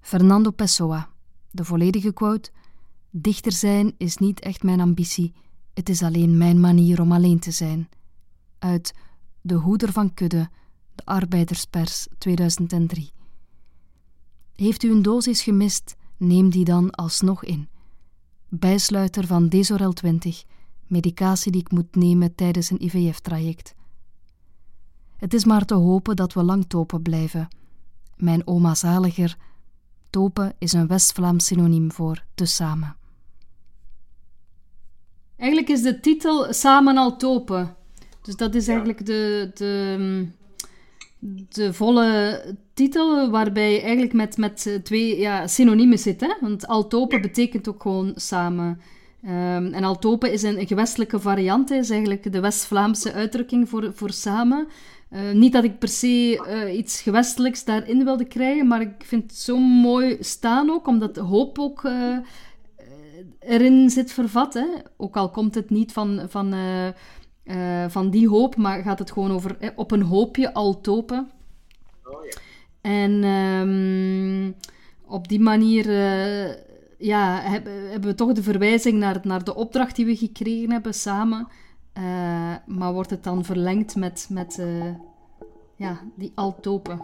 Fernando 0.00 0.50
Pessoa, 0.50 1.08
De 1.50 1.64
volledige 1.64 2.12
quote: 2.12 2.50
Dichter 3.10 3.52
zijn 3.52 3.94
is 3.96 4.16
niet 4.16 4.40
echt 4.40 4.62
mijn 4.62 4.80
ambitie, 4.80 5.32
het 5.74 5.88
is 5.88 6.02
alleen 6.02 6.36
mijn 6.36 6.60
manier 6.60 7.00
om 7.00 7.12
alleen 7.12 7.38
te 7.38 7.50
zijn. 7.50 7.88
Uit 8.58 8.94
De 9.44 9.54
Hoeder 9.54 9.92
van 9.92 10.14
Kudde, 10.14 10.48
de 10.94 11.04
Arbeiderspers 11.04 12.06
2003. 12.18 13.12
Heeft 14.54 14.82
u 14.82 14.90
een 14.90 15.02
dosis 15.02 15.42
gemist, 15.42 15.96
neem 16.16 16.50
die 16.50 16.64
dan 16.64 16.90
alsnog 16.90 17.44
in. 17.44 17.68
Bijsluiter 18.48 19.26
van 19.26 19.48
Desorel 19.48 19.92
20, 19.92 20.44
medicatie 20.86 21.52
die 21.52 21.60
ik 21.60 21.70
moet 21.70 21.94
nemen 21.94 22.34
tijdens 22.34 22.70
een 22.70 22.82
IVF-traject. 22.84 23.74
Het 25.16 25.34
is 25.34 25.44
maar 25.44 25.64
te 25.64 25.74
hopen 25.74 26.16
dat 26.16 26.32
we 26.32 26.42
lang 26.42 26.64
topen 26.68 27.02
blijven. 27.02 27.48
Mijn 28.16 28.46
oma 28.46 28.74
zaliger, 28.74 29.36
topen 30.10 30.54
is 30.58 30.72
een 30.72 30.86
West-Vlaams 30.86 31.46
synoniem 31.46 31.92
voor 31.92 32.24
te 32.34 32.44
samen. 32.44 32.96
Eigenlijk 35.36 35.70
is 35.70 35.82
de 35.82 36.00
titel 36.00 36.52
Samen 36.52 36.96
al 36.96 37.16
topen. 37.16 37.76
Dus 38.22 38.36
dat 38.36 38.54
is 38.54 38.68
eigenlijk 38.68 39.06
de, 39.06 39.50
de, 39.54 40.26
de 41.48 41.72
volle 41.72 42.40
titel, 42.74 43.30
waarbij 43.30 43.72
je 43.72 43.80
eigenlijk 43.80 44.12
met, 44.12 44.36
met 44.36 44.80
twee 44.82 45.18
ja, 45.18 45.46
synoniemen 45.46 45.98
zit. 45.98 46.20
Hè? 46.20 46.32
Want 46.40 46.66
altopen 46.66 47.20
betekent 47.20 47.68
ook 47.68 47.82
gewoon 47.82 48.12
samen. 48.14 48.80
Um, 49.24 49.72
en 49.72 49.84
altopen 49.84 50.32
is 50.32 50.42
een, 50.42 50.66
gewestelijke 50.66 51.20
variant, 51.20 51.70
is 51.70 51.90
eigenlijk 51.90 52.32
de 52.32 52.40
West-Vlaamse 52.40 53.12
uitdrukking 53.12 53.68
voor, 53.68 53.92
voor 53.94 54.10
samen. 54.10 54.68
Uh, 55.10 55.32
niet 55.32 55.52
dat 55.52 55.64
ik 55.64 55.78
per 55.78 55.88
se 55.88 56.44
uh, 56.48 56.76
iets 56.76 57.00
gewestelijks 57.00 57.64
daarin 57.64 58.04
wilde 58.04 58.24
krijgen, 58.24 58.66
maar 58.66 58.80
ik 58.80 58.94
vind 58.98 59.22
het 59.22 59.40
zo 59.40 59.58
mooi 59.58 60.16
staan 60.20 60.70
ook, 60.70 60.86
omdat 60.86 61.16
hoop 61.16 61.58
ook 61.58 61.84
uh, 61.84 62.16
erin 63.38 63.90
zit 63.90 64.12
vervat. 64.12 64.54
Hè? 64.54 64.66
Ook 64.96 65.16
al 65.16 65.30
komt 65.30 65.54
het 65.54 65.70
niet 65.70 65.92
van, 65.92 66.20
van, 66.28 66.54
van 67.88 68.10
die 68.10 68.28
hoop, 68.28 68.56
maar 68.56 68.82
gaat 68.82 68.98
het 68.98 69.12
gewoon 69.12 69.32
over 69.32 69.72
op 69.76 69.90
een 69.90 70.02
hoopje 70.02 70.54
altopen. 70.54 71.30
Oh, 72.04 72.24
ja. 72.24 72.38
En 72.80 73.24
um, 73.24 74.54
op 75.06 75.28
die 75.28 75.40
manier 75.40 75.90
ja, 76.98 77.40
hebben, 77.40 77.90
hebben 77.90 78.10
we 78.10 78.16
toch 78.16 78.32
de 78.32 78.42
verwijzing 78.42 78.98
naar, 78.98 79.20
naar 79.22 79.44
de 79.44 79.54
opdracht 79.54 79.96
die 79.96 80.06
we 80.06 80.16
gekregen 80.16 80.70
hebben 80.70 80.94
samen. 80.94 81.48
Uh, 81.98 82.02
maar 82.66 82.92
wordt 82.92 83.10
het 83.10 83.24
dan 83.24 83.44
verlengd 83.44 83.96
met, 83.96 84.26
met 84.30 84.62
ja, 85.76 86.00
die 86.16 86.32
altopen. 86.34 87.00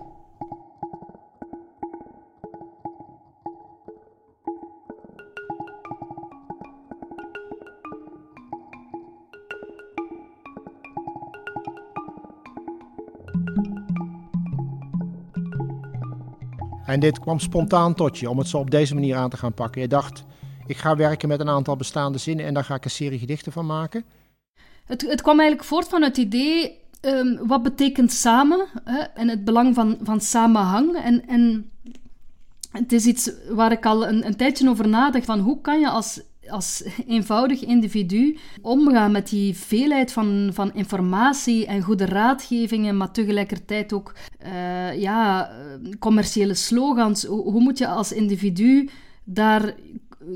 En 16.89 17.01
dit 17.01 17.21
kwam 17.21 17.39
spontaan 17.39 17.95
tot 17.95 18.19
je 18.19 18.31
om 18.31 18.39
het 18.39 18.49
zo 18.49 18.59
op 18.59 18.71
deze 18.71 18.95
manier 18.95 19.17
aan 19.17 19.31
te 19.31 19.37
gaan 19.37 19.55
pakken. 19.55 19.81
Je 19.81 19.89
dacht, 19.89 20.25
ik 20.67 20.77
ga 20.77 20.97
werken 20.97 21.29
met 21.29 21.41
een 21.41 21.49
aantal 21.49 21.77
bestaande 21.77 22.19
zinnen 22.19 22.47
en 22.47 22.55
daar 22.55 22.65
ga 22.65 22.75
ik 22.75 22.85
een 22.85 22.91
serie 22.91 23.19
gedichten 23.19 23.53
van 23.53 23.67
maken. 23.67 24.05
Het, 24.85 25.03
het 25.03 25.23
kwam 25.23 25.39
eigenlijk 25.39 25.69
voort 25.69 25.89
van 25.89 26.03
het 26.03 26.17
idee, 26.17 26.79
um, 27.01 27.47
wat 27.47 27.63
betekent 27.63 28.13
samen 28.13 28.67
hè, 28.85 28.99
en 28.99 29.29
het 29.29 29.45
belang 29.45 29.75
van, 29.75 29.99
van 30.03 30.21
samenhang. 30.21 30.97
En, 30.97 31.29
en 31.29 31.71
het 32.73 32.93
is 32.93 33.07
iets 33.07 33.31
waar 33.51 33.73
ik 33.73 33.87
al 33.87 34.09
een, 34.09 34.27
een 34.27 34.37
tijdje 34.37 34.69
over 34.69 34.89
nadacht, 34.89 35.25
van 35.25 35.39
hoe 35.39 35.61
kan 35.61 35.81
je 35.81 35.89
als 35.89 36.21
als 36.51 36.85
eenvoudig 37.07 37.65
individu 37.65 38.39
omgaan 38.63 39.13
met 39.13 39.29
die 39.29 39.57
veelheid 39.57 40.13
van, 40.13 40.51
van 40.53 40.75
informatie 40.75 41.67
en 41.67 41.83
goede 41.83 42.05
raadgevingen, 42.05 42.97
maar 42.97 43.13
tegelijkertijd 43.13 43.93
ook 43.93 44.15
uh, 44.47 45.01
ja, 45.01 45.51
commerciële 45.99 46.55
slogans. 46.55 47.25
Hoe, 47.25 47.61
moet 47.61 47.79
je 47.79 47.87
als 47.87 48.13
individu 48.13 48.89
daar 49.25 49.75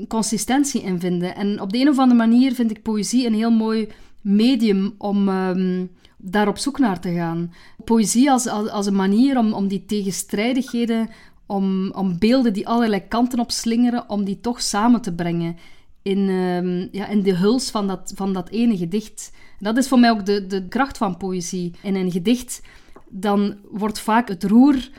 consistentie 0.07 0.81
in 0.81 0.99
vinden? 0.99 1.35
En 1.35 1.61
op 1.61 1.71
de 1.71 1.79
een 1.79 1.89
of 1.89 1.97
andere 1.97 2.27
manier 2.27 2.53
vind 2.53 2.71
ik 2.71 2.81
poëzie 2.81 3.27
een 3.27 3.33
heel 3.33 3.51
mooi 3.51 3.87
medium 4.21 4.93
om. 4.97 5.29
Um, 5.29 5.89
daar 6.25 6.47
op 6.47 6.57
zoek 6.57 6.79
naar 6.79 6.99
te 6.99 7.13
gaan. 7.13 7.53
Poëzie 7.83 8.31
als, 8.31 8.47
als, 8.47 8.69
als 8.69 8.85
een 8.85 8.95
manier 8.95 9.37
om, 9.37 9.53
om 9.53 9.67
die 9.67 9.85
tegenstrijdigheden, 9.85 11.09
om, 11.45 11.91
om 11.91 12.19
beelden 12.19 12.53
die 12.53 12.67
allerlei 12.67 13.07
kanten 13.07 13.39
op 13.39 13.51
slingeren, 13.51 14.09
om 14.09 14.23
die 14.23 14.39
toch 14.39 14.61
samen 14.61 15.01
te 15.01 15.13
brengen 15.13 15.57
in, 16.03 16.29
um, 16.29 16.87
ja, 16.91 17.07
in 17.07 17.21
de 17.21 17.35
huls 17.35 17.69
van 17.71 17.87
dat, 17.87 18.11
van 18.15 18.33
dat 18.33 18.49
ene 18.49 18.77
gedicht. 18.77 19.31
Dat 19.59 19.77
is 19.77 19.87
voor 19.87 19.99
mij 19.99 20.09
ook 20.09 20.25
de, 20.25 20.47
de 20.47 20.67
kracht 20.67 20.97
van 20.97 21.17
poëzie. 21.17 21.73
In 21.81 21.95
een 21.95 22.11
gedicht 22.11 22.61
dan 23.09 23.57
wordt 23.71 23.99
vaak 23.99 24.27
het 24.27 24.43
roer 24.43 24.89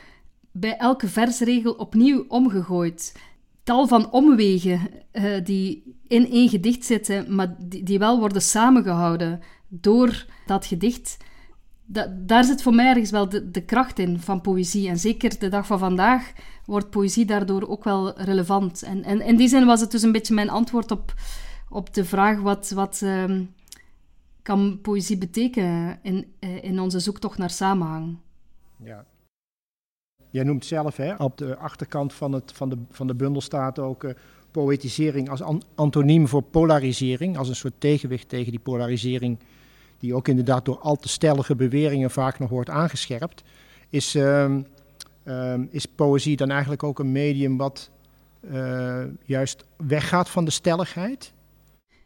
bij 0.51 0.77
elke 0.77 1.07
versregel 1.07 1.73
opnieuw 1.73 2.25
omgegooid. 2.27 3.15
Tal 3.63 3.87
van 3.87 4.11
omwegen 4.11 4.79
uh, 5.13 5.43
die 5.43 5.95
in 6.07 6.31
één 6.31 6.49
gedicht 6.49 6.85
zitten, 6.85 7.35
maar 7.35 7.55
die, 7.59 7.83
die 7.83 7.99
wel 7.99 8.19
worden 8.19 8.41
samengehouden 8.41 9.41
door 9.67 10.25
dat 10.45 10.65
gedicht. 10.65 11.17
Daar 12.11 12.43
zit 12.43 12.61
voor 12.61 12.73
mij 12.73 12.87
ergens 12.87 13.11
wel 13.11 13.29
de, 13.29 13.63
kracht 13.65 13.99
in 13.99 14.19
van 14.19 14.41
poëzie. 14.41 14.89
En 14.89 14.99
zeker 14.99 15.39
de 15.39 15.47
dag 15.47 15.67
van 15.67 15.79
vandaag 15.79 16.31
wordt 16.65 16.89
poëzie 16.89 17.25
daardoor 17.25 17.67
ook 17.67 17.83
wel 17.83 18.21
relevant. 18.21 18.83
En, 18.83 19.03
en 19.03 19.21
in 19.21 19.35
die 19.35 19.47
zin 19.47 19.65
was 19.65 19.81
het 19.81 19.91
dus 19.91 20.01
een 20.01 20.11
beetje 20.11 20.33
mijn 20.33 20.49
antwoord 20.49 20.91
op, 20.91 21.13
op 21.69 21.93
de 21.93 22.05
vraag 22.05 22.41
wat, 22.41 22.69
wat 22.69 23.01
uh, 23.03 23.39
kan 24.41 24.79
poëzie 24.81 25.17
betekenen 25.17 25.99
in, 26.01 26.33
uh, 26.39 26.63
in 26.63 26.79
onze 26.79 26.99
zoektocht 26.99 27.37
naar 27.37 27.49
samenhang. 27.49 28.17
Ja. 28.83 29.05
Jij 30.29 30.43
noemt 30.43 30.65
zelf, 30.65 30.97
hè, 30.97 31.15
op 31.15 31.37
de 31.37 31.57
achterkant 31.57 32.13
van, 32.13 32.31
het, 32.31 32.51
van, 32.51 32.69
de, 32.69 32.77
van 32.89 33.07
de 33.07 33.15
bundel 33.15 33.41
staat 33.41 33.79
ook 33.79 34.03
uh, 34.03 34.11
poëtisering 34.51 35.29
als 35.29 35.41
an 35.41 35.63
antoniem 35.75 36.27
voor 36.27 36.41
polarisering, 36.41 37.37
als 37.37 37.49
een 37.49 37.55
soort 37.55 37.79
tegenwicht 37.79 38.29
tegen 38.29 38.51
die 38.51 38.59
polarisering 38.59 39.39
die 40.05 40.15
ook 40.15 40.27
inderdaad 40.27 40.65
door 40.65 40.79
al 40.79 40.95
te 40.95 41.09
stellige 41.09 41.55
beweringen 41.55 42.11
vaak 42.11 42.39
nog 42.39 42.49
wordt 42.49 42.69
aangescherpt. 42.69 43.43
Is, 43.89 44.15
uh, 44.15 44.55
Um, 45.27 45.67
is 45.71 45.85
poëzie 45.85 46.35
dan 46.35 46.49
eigenlijk 46.51 46.83
ook 46.83 46.99
een 46.99 47.11
medium 47.11 47.57
wat 47.57 47.89
uh, 48.51 49.03
juist 49.23 49.65
weggaat 49.77 50.29
van 50.29 50.45
de 50.45 50.51
stelligheid? 50.51 51.33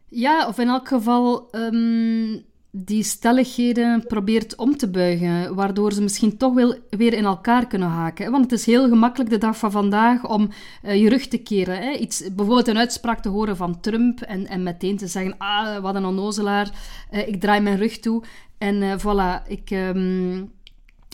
Ja, 0.08 0.48
of 0.48 0.58
in 0.58 0.68
elk 0.68 0.88
geval 0.88 1.48
um, 1.52 2.44
die 2.72 3.04
stelligheden 3.04 4.08
probeert 4.08 4.56
om 4.56 4.78
te 4.78 4.90
buigen, 4.90 5.56
waardoor 5.56 5.94
ze 5.94 6.02
misschien 6.02 6.38
toch 6.38 6.54
wel 6.54 6.76
weer 6.90 7.14
in 7.14 7.26
elkaar 7.26 7.68
kunnen 7.68 7.88
haken. 7.88 8.32
Want 8.32 8.44
het 8.44 8.60
is 8.60 8.66
heel 8.66 8.88
gemakkelijk 8.88 9.30
de 9.30 9.38
dag 9.38 9.58
van 9.58 9.72
vandaag 9.72 10.28
om 10.28 10.50
uh, 10.84 11.02
je 11.02 11.10
rug 11.10 11.28
te 11.28 11.38
keren. 11.38 12.02
Iets, 12.02 12.22
bijvoorbeeld 12.22 12.68
een 12.68 12.78
uitspraak 12.78 13.22
te 13.22 13.30
horen 13.30 13.58
van 13.58 13.80
Trump 13.80 14.22
en, 14.22 14.48
en 14.48 14.64
meteen 14.64 14.98
te 14.98 15.08
zeggen, 15.08 15.36
ah, 15.38 15.78
wat 15.78 15.96
een 15.96 16.06
onnozelaar, 16.06 16.70
uh, 17.12 17.28
ik 17.28 17.40
draai 17.40 17.62
mijn 17.62 17.78
rug 17.78 18.00
toe 18.00 18.24
en 18.58 18.82
uh, 18.82 18.98
voilà, 18.98 19.48
ik... 19.48 19.72
Um, 19.72 20.52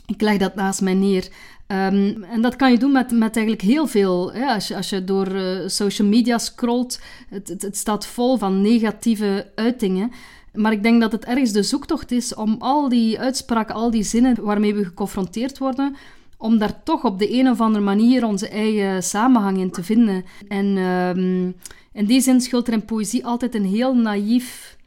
ik 0.07 0.21
leg 0.21 0.37
dat 0.37 0.55
naast 0.55 0.81
mij 0.81 0.93
neer. 0.93 1.27
Um, 1.67 2.23
en 2.23 2.41
dat 2.41 2.55
kan 2.55 2.71
je 2.71 2.77
doen 2.77 2.91
met, 2.91 3.11
met 3.11 3.35
eigenlijk 3.35 3.61
heel 3.61 3.87
veel. 3.87 4.33
Als, 4.33 4.67
je, 4.67 4.75
als 4.75 4.89
je 4.89 5.03
door 5.03 5.27
social 5.65 6.07
media 6.07 6.37
scrolt, 6.37 6.99
het, 7.29 7.47
het, 7.47 7.77
staat 7.77 8.05
vol 8.05 8.37
van 8.37 8.61
negatieve 8.61 9.51
uitingen. 9.55 10.11
Maar 10.55 10.71
ik 10.71 10.83
denk 10.83 11.01
dat 11.01 11.11
het 11.11 11.25
ergens 11.25 11.51
de 11.51 11.63
zoektocht 11.63 12.11
is 12.11 12.35
om 12.35 12.55
al 12.59 12.89
die 12.89 13.19
uitspraken, 13.19 13.75
al 13.75 13.91
die 13.91 14.03
zinnen 14.03 14.43
waarmee 14.43 14.75
we 14.75 14.83
geconfronteerd 14.83 15.57
worden, 15.57 15.95
om 16.37 16.57
daar 16.57 16.83
toch 16.83 17.03
op 17.03 17.19
de 17.19 17.33
een 17.33 17.49
of 17.49 17.61
andere 17.61 17.83
manier 17.83 18.25
onze 18.25 18.49
eigen 18.49 19.03
samenhang 19.03 19.57
in 19.57 19.71
te 19.71 19.83
vinden. 19.83 20.25
En 20.47 20.77
um, 20.77 21.55
in 21.93 22.05
die 22.05 22.21
zin 22.21 22.41
schuilt 22.41 22.67
er 22.67 22.73
in 22.73 22.85
poëzie 22.85 23.25
altijd 23.25 23.55
een 23.55 23.65
heel 23.65 23.95
naïef 23.95 24.77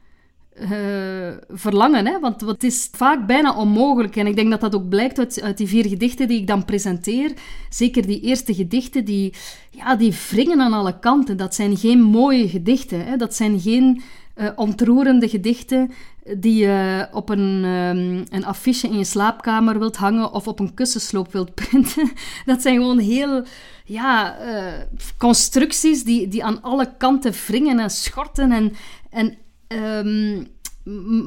uh, 0.63 0.69
verlangen. 1.49 2.07
Hè? 2.07 2.21
Want 2.21 2.41
het 2.41 2.65
is 2.65 2.89
vaak 2.93 3.27
bijna 3.27 3.57
onmogelijk. 3.57 4.17
En 4.17 4.27
ik 4.27 4.37
denk 4.37 4.51
dat 4.51 4.61
dat 4.61 4.75
ook 4.75 4.89
blijkt 4.89 5.19
uit, 5.19 5.43
uit, 5.43 5.57
die 5.57 5.69
vier 5.69 5.87
gedichten 5.87 6.29
die 6.29 6.41
ik 6.41 6.47
dan 6.47 6.65
presenteer. 6.65 7.33
Zeker 7.71 8.07
die 8.07 8.21
eerste 8.21 8.55
gedichten, 8.55 9.05
die, 9.05 9.35
ja, 9.71 9.97
die 9.97 10.15
wringen 10.31 10.61
aan 10.61 10.73
alle 10.73 10.99
kanten. 10.99 11.37
Dat 11.37 11.55
zijn 11.55 11.77
geen 11.77 12.03
mooie 12.03 12.49
gedichten. 12.49 13.07
Hè? 13.07 13.17
Dat 13.17 13.35
zijn 13.35 13.61
geen 13.61 14.03
uh, 14.41 14.49
ontroerende 14.57 15.29
gedichten 15.29 15.91
die 16.37 16.55
je 16.55 17.09
op 17.13 17.29
een, 17.29 17.65
um, 17.65 18.25
een 18.31 18.45
affiche 18.45 18.89
in 18.89 18.99
je 18.99 19.05
slaapkamer 19.05 19.79
wilt 19.79 19.97
hangen 19.97 20.33
of 20.33 20.49
op 20.49 20.61
een 20.61 20.75
kussensloop 20.75 21.33
wilt 21.33 21.55
printen. 21.55 22.13
Dat 22.47 22.63
zijn 22.63 22.77
gewoon 22.77 22.99
heel 22.99 23.45
ja, 23.85 24.37
uh, 24.47 24.73
constructies 25.19 26.05
die, 26.05 26.29
die 26.29 26.45
aan 26.45 26.63
alle 26.63 26.93
kanten 26.99 27.33
wringen 27.47 27.79
en 27.79 27.91
schorten 27.91 28.53
en, 28.53 28.73
en 29.11 29.37
Um, 29.69 30.47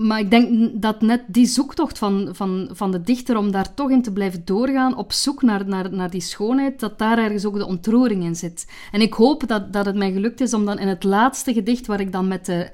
maar 0.02 0.20
ik 0.20 0.30
denk 0.30 0.72
dat 0.82 1.02
net 1.02 1.22
die 1.28 1.46
zoektocht 1.46 1.98
van, 1.98 2.30
van, 2.32 2.70
van 2.72 2.92
de 2.92 3.02
dichter 3.02 3.38
om 3.38 3.52
daar 3.52 3.74
toch 3.74 3.90
in 3.90 4.02
te 4.02 4.12
blijven 4.12 4.42
doorgaan, 4.46 4.98
op 4.98 5.12
zoek 5.12 5.42
naar, 5.42 5.68
naar, 5.68 5.94
naar 5.94 6.10
die 6.10 6.22
schoonheid, 6.22 6.80
dat 6.80 7.00
daar 7.00 7.18
ergens 7.18 7.46
ook 7.46 7.58
de 7.58 7.66
ontroering 7.66 8.24
in 8.24 8.36
zit. 8.36 8.72
En 8.92 9.02
ik 9.02 9.14
hoop 9.14 9.48
dat, 9.48 9.74
dat 9.74 9.86
het 9.86 9.96
mij 9.96 10.12
gelukt 10.12 10.42
is 10.42 10.54
om 10.54 10.66
dan 10.66 10.80
in 10.80 10.88
het 10.88 11.04
laatste 11.04 11.54
gedicht, 11.54 11.88
waar 11.88 12.00
ik 12.00 12.12
dan 12.12 12.28
met 12.28 12.46
de 12.46 12.70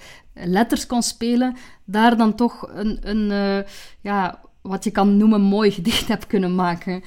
letters 0.45 0.85
kon 0.85 1.03
spelen, 1.03 1.55
daar 1.85 2.17
dan 2.17 2.35
toch 2.35 2.69
een, 2.73 2.99
een 3.01 3.31
uh, 3.31 3.71
ja, 4.01 4.41
wat 4.61 4.83
je 4.83 4.91
kan 4.91 5.17
noemen, 5.17 5.41
mooi 5.41 5.71
gedicht 5.71 6.07
heb 6.07 6.27
kunnen 6.27 6.55
maken. 6.55 7.03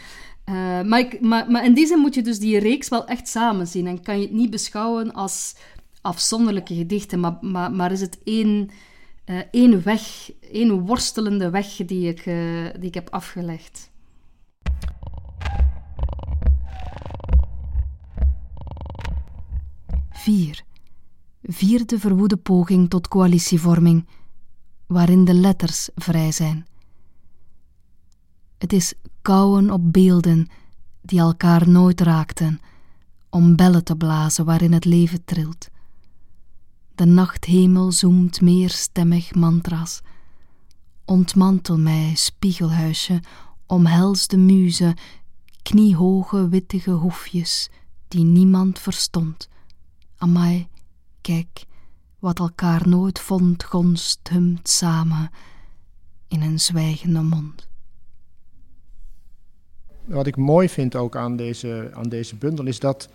Uh, 0.48 0.82
maar, 0.82 0.98
ik, 0.98 1.20
maar, 1.20 1.50
maar 1.50 1.64
in 1.64 1.74
die 1.74 1.86
zin 1.86 1.98
moet 1.98 2.14
je 2.14 2.22
dus 2.22 2.38
die 2.38 2.58
reeks 2.58 2.88
wel 2.88 3.06
echt 3.06 3.28
samen 3.28 3.66
zien 3.66 3.86
en 3.86 4.02
kan 4.02 4.16
je 4.20 4.22
het 4.22 4.32
niet 4.34 4.50
beschouwen 4.50 5.12
als 5.12 5.56
afzonderlijke 6.00 6.74
gedichten, 6.74 7.20
maar, 7.20 7.38
maar, 7.40 7.72
maar 7.72 7.92
is 7.92 8.00
het 8.00 8.18
één 8.24 8.70
uh, 9.26 9.40
één 9.50 9.82
weg, 9.82 10.30
één 10.52 10.80
worstelende 10.80 11.50
weg 11.50 11.66
die 11.76 12.08
ik, 12.08 12.24
die 12.78 12.88
ik 12.88 12.94
heb 12.94 13.08
afgelegd. 13.10 13.90
Vier. 20.10 20.68
Vierde 21.42 21.98
verwoede 21.98 22.37
poging 22.37 22.90
tot 22.90 23.09
coalitievorming, 23.09 24.07
waarin 24.87 25.24
de 25.24 25.35
letters 25.35 25.88
vrij 25.94 26.33
zijn. 26.33 26.66
Het 28.59 28.72
is 28.72 28.94
kouwen 29.22 29.70
op 29.70 29.92
beelden 29.92 30.48
die 31.03 31.18
elkaar 31.18 31.68
nooit 31.68 32.00
raakten, 32.00 32.61
om 33.31 33.57
bellen 33.57 33.85
te 33.85 33.96
blazen 33.96 34.44
waarin 34.44 34.72
het 34.72 34.85
leven 34.85 35.24
trilt. 35.24 35.68
De 36.94 37.05
nachthemel 37.05 37.92
zoemt 37.92 38.40
meerstemmig 38.40 39.35
mantra's. 39.35 40.00
Ontmantel 41.05 41.79
mij, 41.79 42.14
spiegelhuisje, 42.14 43.22
omhels 43.66 44.26
de 44.26 44.37
muze, 44.37 44.96
kniehoge 45.62 46.48
wittige 46.48 46.90
hoefjes, 46.90 47.70
die 48.09 48.24
niemand 48.24 48.79
verstond. 48.79 49.48
Amai, 50.16 50.68
kijk, 51.20 51.64
wat 52.18 52.38
elkaar 52.38 52.88
nooit 52.88 53.18
vond, 53.18 53.64
gonst 53.64 54.28
humt 54.28 54.68
samen 54.68 55.30
in 56.28 56.42
een 56.42 56.61
zwijgende 56.61 57.20
mond. 57.20 57.68
Wat 60.04 60.26
ik 60.26 60.37
mooi 60.37 60.68
vind 60.68 60.96
ook 60.96 61.16
aan 61.16 61.37
deze, 61.37 61.90
aan 61.94 62.09
deze 62.09 62.37
bundel 62.37 62.66
is 62.66 62.78
dat 62.78 63.09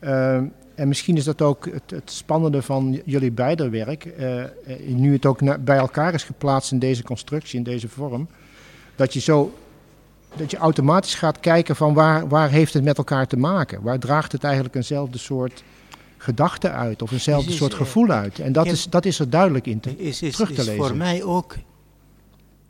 uh, 0.00 0.40
en 0.74 0.88
misschien 0.88 1.16
is 1.16 1.24
dat 1.24 1.42
ook 1.42 1.64
het, 1.64 1.90
het 1.90 2.10
spannende 2.10 2.62
van 2.62 3.00
jullie 3.04 3.32
beider 3.32 3.70
werk. 3.70 4.04
Uh, 4.04 4.44
nu 4.86 5.12
het 5.12 5.26
ook 5.26 5.64
bij 5.64 5.76
elkaar 5.76 6.14
is 6.14 6.24
geplaatst 6.24 6.72
in 6.72 6.78
deze 6.78 7.02
constructie, 7.02 7.58
in 7.58 7.64
deze 7.64 7.88
vorm. 7.88 8.28
Dat 8.96 9.12
je 9.12 9.20
zo 9.20 9.54
dat 10.36 10.50
je 10.50 10.56
automatisch 10.56 11.14
gaat 11.14 11.40
kijken 11.40 11.76
van 11.76 11.94
waar, 11.94 12.28
waar 12.28 12.50
heeft 12.50 12.74
het 12.74 12.84
met 12.84 12.98
elkaar 12.98 13.26
te 13.26 13.36
maken? 13.36 13.82
Waar 13.82 13.98
draagt 13.98 14.32
het 14.32 14.44
eigenlijk 14.44 14.74
eenzelfde 14.74 15.18
soort 15.18 15.62
gedachte 16.22 16.70
uit 16.70 17.02
of 17.02 17.10
eenzelfde 17.12 17.52
soort 17.52 17.74
gevoel 17.74 18.10
uit? 18.10 18.38
En 18.38 18.52
dat, 18.52 18.66
is, 18.66 18.84
dat 18.84 19.04
is 19.04 19.18
er 19.18 19.30
duidelijk 19.30 19.66
in 19.66 19.80
te, 19.80 19.96
is, 19.96 20.22
is, 20.22 20.32
terug 20.32 20.48
te 20.48 20.54
lezen. 20.54 20.72
Is 20.72 20.78
voor 20.78 20.96
mij 20.96 21.22
ook 21.22 21.56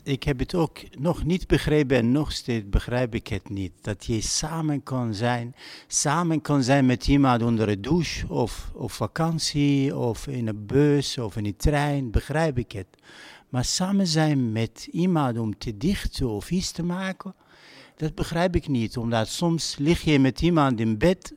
ik 0.03 0.23
heb 0.23 0.39
het 0.39 0.55
ook 0.55 0.79
nog 0.99 1.25
niet 1.25 1.47
begrepen 1.47 1.97
en 1.97 2.13
nog 2.13 2.33
steeds 2.33 2.69
begrijp 2.69 3.15
ik 3.15 3.27
het 3.29 3.49
niet. 3.49 3.73
Dat 3.81 4.05
je 4.05 4.21
samen 4.21 4.83
kan 4.83 5.15
zijn, 5.15 5.55
samen 5.87 6.41
kan 6.41 6.63
zijn 6.63 6.87
met 6.87 7.09
iemand 7.09 7.43
onder 7.43 7.67
de 7.67 7.81
douche 7.81 8.29
of 8.29 8.71
op 8.75 8.91
vakantie 8.91 9.97
of 9.97 10.27
in 10.27 10.49
een 10.49 10.67
bus 10.67 11.19
of 11.19 11.37
in 11.37 11.47
een 11.47 11.57
trein, 11.57 12.11
begrijp 12.11 12.59
ik 12.59 12.73
het. 12.73 12.87
Maar 13.49 13.65
samen 13.65 14.07
zijn 14.07 14.53
met 14.53 14.89
iemand 14.91 15.39
om 15.39 15.59
te 15.59 15.77
dichten 15.77 16.29
of 16.29 16.51
iets 16.51 16.71
te 16.71 16.83
maken, 16.83 17.35
dat 17.97 18.15
begrijp 18.15 18.57
ik 18.57 18.69
niet. 18.69 18.97
Omdat 18.97 19.29
soms 19.29 19.77
lig 19.79 20.01
je 20.01 20.19
met 20.19 20.41
iemand 20.41 20.81
in 20.81 20.99
bed, 20.99 21.33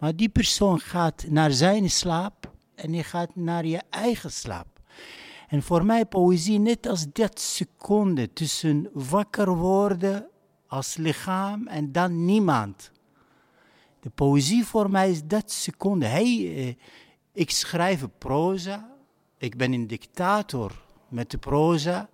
maar 0.00 0.16
die 0.16 0.28
persoon 0.28 0.80
gaat 0.80 1.24
naar 1.28 1.52
zijn 1.52 1.90
slaap 1.90 2.52
en 2.74 2.92
je 2.92 3.02
gaat 3.02 3.36
naar 3.36 3.66
je 3.66 3.82
eigen 3.90 4.32
slaap. 4.32 4.80
En 5.48 5.62
voor 5.62 5.84
mij 5.84 6.06
poëzie 6.06 6.58
net 6.58 6.86
als 6.86 7.06
dat 7.12 7.40
seconde 7.40 8.32
tussen 8.32 8.88
wakker 8.92 9.56
worden 9.56 10.26
als 10.66 10.96
lichaam 10.96 11.66
en 11.66 11.92
dan 11.92 12.24
niemand. 12.24 12.90
De 14.00 14.10
poëzie 14.10 14.64
voor 14.64 14.90
mij 14.90 15.10
is 15.10 15.24
dat 15.24 15.50
seconde. 15.50 16.06
Hey, 16.06 16.54
eh, 16.56 16.74
ik 17.32 17.50
schrijf 17.50 18.06
proza, 18.18 18.96
ik 19.38 19.56
ben 19.56 19.72
een 19.72 19.86
dictator 19.86 20.82
met 21.08 21.30
de 21.30 21.38
proza, 21.38 22.08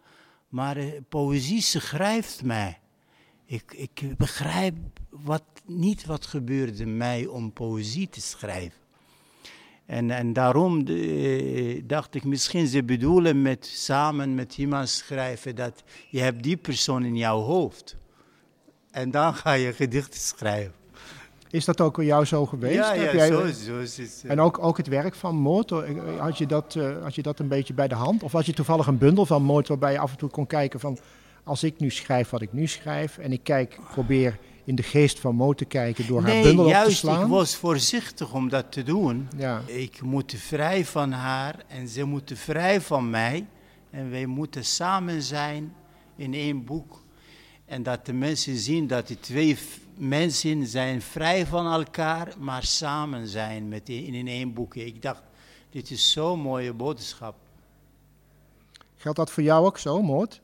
maar 0.49 0.77
eh, 0.77 1.01
poëzie 1.09 1.61
schrijft 1.61 2.43
mij. 2.43 2.81
Ik, 3.47 3.75
ik 3.77 4.17
begrijp 4.17 4.75
wat, 5.11 5.43
niet 5.65 6.07
wat 6.07 6.27
gebeurde 6.27 6.87
mij 6.87 7.27
om 7.27 7.53
poëzie 7.53 8.09
te 8.09 8.21
schrijven. 8.21 8.79
En, 9.87 10.11
en 10.11 10.33
daarom 10.33 10.85
de, 10.85 11.83
dacht 11.87 12.15
ik, 12.15 12.25
misschien 12.25 12.67
ze 12.67 12.83
bedoelen 12.83 13.43
met 13.43 13.67
samen 13.67 14.35
met 14.35 14.59
iemand 14.59 14.89
schrijven 14.89 15.57
dat 15.57 15.83
je 16.09 16.21
hebt 16.21 16.43
die 16.43 16.57
persoon 16.57 17.05
in 17.05 17.17
jouw 17.17 17.41
hoofd. 17.41 17.97
En 18.91 19.11
dan 19.11 19.35
ga 19.35 19.53
je 19.53 19.73
gedichten 19.73 20.21
schrijven. 20.21 20.73
Is 21.51 21.65
dat 21.65 21.81
ook 21.81 21.97
bij 21.97 22.05
jou 22.05 22.25
zo 22.25 22.47
geweest? 22.47 22.75
Ja, 22.75 22.93
ja 22.93 23.15
jij, 23.15 23.29
zo, 23.29 23.47
zo 23.47 23.79
is 23.79 23.97
het. 23.97 24.25
En 24.27 24.41
ook, 24.41 24.59
ook 24.59 24.77
het 24.77 24.87
werk 24.87 25.15
van 25.15 25.37
Moot, 25.37 25.71
had 26.19 26.39
je, 26.39 26.47
dat, 26.47 26.79
had 27.03 27.15
je 27.15 27.23
dat 27.23 27.39
een 27.39 27.49
beetje 27.49 27.75
bij 27.75 27.89
de 27.89 27.95
hand? 27.95 28.23
Of 28.23 28.33
had 28.33 28.47
je 28.47 28.53
toevallig 28.53 28.87
een 28.87 28.99
bundel 28.99 29.27
van 29.27 29.43
Moot 29.43 29.69
waarbij 29.69 29.93
je 29.93 29.99
af 29.99 30.11
en 30.11 30.19
toe 30.19 30.31
kon 30.31 30.47
kijken 30.47 30.81
van... 30.81 30.99
als 31.47 31.63
ik 31.63 31.79
nu 31.79 31.91
schrijf 31.91 32.31
wat 32.31 32.43
ik 32.43 32.53
nu 32.53 32.67
schrijf 32.67 33.19
en 33.19 33.33
ik 33.33 33.43
kijk, 33.43 33.79
probeer 33.91 34.39
in 34.65 34.75
de 34.75 34.83
geest 34.83 35.21
van 35.21 35.35
Mo 35.35 35.53
te 35.53 35.65
kijken 35.65 36.07
door 36.07 36.23
haar 36.23 36.43
bundel 36.43 36.65
op 36.65 36.73
te 36.73 36.91
slaan? 36.91 37.15
juist, 37.15 37.25
ik 37.25 37.31
was 37.31 37.57
voorzichtig 37.57 38.33
om 38.33 38.49
dat 38.49 38.73
te 38.73 38.83
doen. 38.83 39.29
Ja. 39.37 39.63
Ik 39.67 40.03
moet 40.03 40.35
vrij 40.37 40.85
van 40.85 41.13
haar 41.13 41.65
en 41.67 41.89
ze 41.89 42.05
moeten 42.05 42.37
vrij 42.37 42.81
van 42.81 43.11
mij. 43.11 43.47
En 43.91 44.11
wij 44.11 44.27
moeten 44.27 44.65
samen 44.65 45.23
zijn 45.23 45.75
in 46.17 46.35
één 46.35 46.65
boek. 46.65 47.03
En 47.65 47.83
dat 47.83 48.07
de 48.07 48.13
mensen 48.13 48.57
zien 48.57 48.87
dat 48.87 49.07
die 49.07 49.21
twee 49.21 49.59
mensen 49.95 50.67
zijn 50.67 51.03
vrij 51.03 51.47
van 51.47 51.73
elkaar, 51.73 52.35
maar 52.39 52.63
samen 52.63 53.29
zijn 53.29 53.69
met 53.69 53.89
in, 53.89 54.15
in 54.15 54.29
één 54.29 54.55
boek. 54.55 54.75
Ik 54.75 55.03
dacht, 55.03 55.23
dit 55.71 55.91
is 55.91 56.13
zo'n 56.13 56.41
mooie 56.41 56.73
boodschap. 56.73 57.35
Geldt 58.97 59.19
dat 59.19 59.31
voor 59.31 59.43
jou 59.43 59.67
ook 59.67 59.79
zo, 59.79 60.03
Moord? 60.03 60.41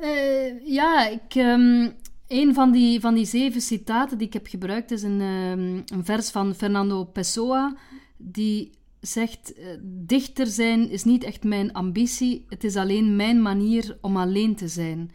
Uh, 0.00 0.66
ja, 0.66 1.08
ik, 1.08 1.34
um, 1.34 1.92
een 2.28 2.54
van 2.54 2.72
die, 2.72 3.00
van 3.00 3.14
die 3.14 3.26
zeven 3.26 3.60
citaten 3.60 4.18
die 4.18 4.26
ik 4.26 4.32
heb 4.32 4.46
gebruikt 4.46 4.90
is 4.90 5.02
een, 5.02 5.20
um, 5.20 5.82
een 5.86 6.04
vers 6.04 6.30
van 6.30 6.54
Fernando 6.54 7.04
Pessoa, 7.04 7.76
die 8.16 8.70
zegt: 9.00 9.58
uh, 9.58 9.66
Dichter 9.82 10.46
zijn 10.46 10.90
is 10.90 11.04
niet 11.04 11.24
echt 11.24 11.44
mijn 11.44 11.72
ambitie, 11.72 12.44
het 12.48 12.64
is 12.64 12.76
alleen 12.76 13.16
mijn 13.16 13.42
manier 13.42 13.98
om 14.00 14.16
alleen 14.16 14.54
te 14.54 14.68
zijn. 14.68 15.10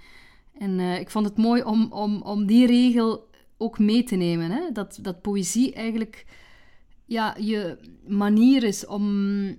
En 0.58 0.80
uh, 0.80 1.00
ik 1.00 1.10
vond 1.10 1.26
het 1.26 1.38
mooi 1.38 1.64
om, 1.64 1.92
om, 1.92 2.22
om 2.22 2.46
die 2.46 2.66
regel 2.66 3.28
ook 3.58 3.80
mee 3.80 4.04
te 4.04 4.16
nemen. 4.16 4.52
Hè? 4.52 4.72
Dat, 4.74 5.00
dat 5.02 5.22
poëzie 5.22 5.74
eigenlijk 5.74 6.26
ja, 7.06 7.36
je 7.40 7.78
manier 8.08 8.64
is 8.64 8.86
om 8.86 9.56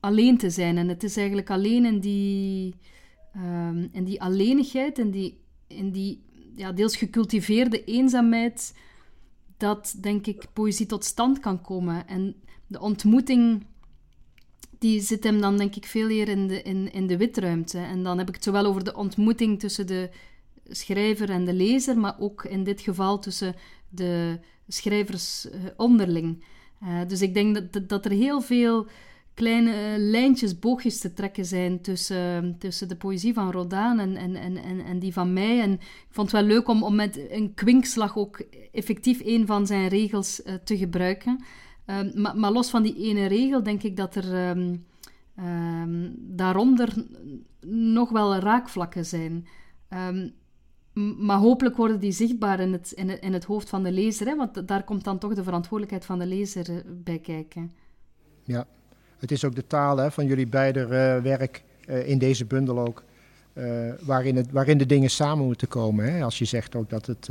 alleen 0.00 0.38
te 0.38 0.50
zijn. 0.50 0.78
En 0.78 0.88
het 0.88 1.02
is 1.02 1.16
eigenlijk 1.16 1.50
alleen 1.50 1.84
in 1.84 2.00
die, 2.00 2.74
um, 3.36 3.88
in 3.92 4.04
die 4.04 4.22
alleenigheid, 4.22 4.98
in 4.98 5.10
die, 5.10 5.40
in 5.66 5.90
die 5.90 6.22
ja, 6.56 6.72
deels 6.72 6.96
gecultiveerde 6.96 7.84
eenzaamheid, 7.84 8.74
dat 9.56 9.94
denk 10.00 10.26
ik 10.26 10.46
poëzie 10.52 10.86
tot 10.86 11.04
stand 11.04 11.40
kan 11.40 11.60
komen. 11.60 12.08
En 12.08 12.34
de 12.66 12.80
ontmoeting, 12.80 13.66
die 14.78 15.00
zit 15.00 15.24
hem 15.24 15.40
dan 15.40 15.56
denk 15.56 15.74
ik 15.74 15.86
veel 15.86 16.06
meer 16.06 16.28
in 16.28 16.46
de, 16.46 16.62
in, 16.62 16.92
in 16.92 17.06
de 17.06 17.16
witruimte. 17.16 17.78
En 17.78 18.02
dan 18.02 18.18
heb 18.18 18.28
ik 18.28 18.34
het 18.34 18.44
zowel 18.44 18.64
over 18.64 18.84
de 18.84 18.96
ontmoeting 18.96 19.58
tussen 19.58 19.86
de 19.86 20.10
schrijver 20.64 21.30
en 21.30 21.44
de 21.44 21.52
lezer, 21.52 21.98
maar 21.98 22.16
ook 22.18 22.44
in 22.44 22.64
dit 22.64 22.80
geval 22.80 23.18
tussen 23.18 23.54
de 23.88 24.38
schrijvers 24.68 25.50
eh, 25.50 25.60
onderling. 25.76 26.44
Uh, 26.82 27.00
dus 27.06 27.22
ik 27.22 27.34
denk 27.34 27.72
dat, 27.72 27.88
dat 27.88 28.04
er 28.04 28.10
heel 28.10 28.40
veel 28.40 28.86
kleine 29.34 29.98
lijntjes, 29.98 30.58
boogjes 30.58 31.00
te 31.00 31.12
trekken 31.12 31.44
zijn 31.44 31.80
tussen, 31.80 32.56
tussen 32.58 32.88
de 32.88 32.96
poëzie 32.96 33.34
van 33.34 33.50
Rodin 33.50 33.98
en, 33.98 34.16
en, 34.16 34.36
en, 34.36 34.84
en 34.84 34.98
die 34.98 35.12
van 35.12 35.32
mij. 35.32 35.60
En 35.60 35.72
ik 35.72 36.06
vond 36.10 36.32
het 36.32 36.40
wel 36.40 36.50
leuk 36.50 36.68
om, 36.68 36.82
om 36.82 36.94
met 36.94 37.30
een 37.30 37.54
kwinkslag 37.54 38.18
ook 38.18 38.42
effectief 38.72 39.20
een 39.24 39.46
van 39.46 39.66
zijn 39.66 39.88
regels 39.88 40.40
uh, 40.44 40.54
te 40.64 40.76
gebruiken. 40.76 41.44
Um, 41.86 42.12
maar, 42.14 42.36
maar, 42.36 42.52
los 42.52 42.70
van 42.70 42.82
die 42.82 42.96
ene 42.96 43.26
regel 43.26 43.62
denk 43.62 43.82
ik 43.82 43.96
dat 43.96 44.14
er 44.14 44.48
um, 44.48 44.86
daaronder 46.16 47.06
nog 47.66 48.10
wel 48.10 48.34
raakvlakken 48.34 49.04
zijn. 49.04 49.46
maar 51.18 51.38
hopelijk 51.38 51.76
worden 51.76 52.00
die 52.00 52.12
zichtbaar 52.12 52.60
in 52.60 52.72
het, 52.72 52.92
in 52.92 53.08
het, 53.08 53.20
in 53.20 53.32
het 53.32 53.44
hoofd 53.44 53.68
van 53.68 53.82
de 53.82 53.92
lezer, 53.92 54.26
hè? 54.26 54.36
want 54.36 54.68
daar 54.68 54.84
komt 54.84 55.04
dan 55.04 55.18
toch 55.18 55.34
de 55.34 55.42
verantwoordelijkheid 55.42 56.04
van 56.04 56.18
de 56.18 56.26
lezer 56.26 56.70
eh, 56.70 56.76
bij 56.86 57.18
kijken. 57.18 57.72
Ja, 58.44 58.66
het 59.22 59.30
is 59.30 59.44
ook 59.44 59.54
de 59.54 59.66
taal 59.66 59.96
hè, 59.96 60.10
van 60.10 60.26
jullie 60.26 60.46
beide 60.46 60.80
uh, 60.80 61.22
werk 61.22 61.62
in 62.04 62.18
deze 62.18 62.44
bundel 62.44 62.78
ook, 62.78 63.02
waarin, 64.00 64.36
het, 64.36 64.50
waarin 64.50 64.78
de 64.78 64.86
dingen 64.86 65.10
samen 65.10 65.44
moeten 65.44 65.68
komen. 65.68 66.12
Hè? 66.12 66.22
Als 66.22 66.38
je 66.38 66.44
zegt 66.44 66.74
ook 66.74 66.90
dat 66.90 67.06
het, 67.06 67.30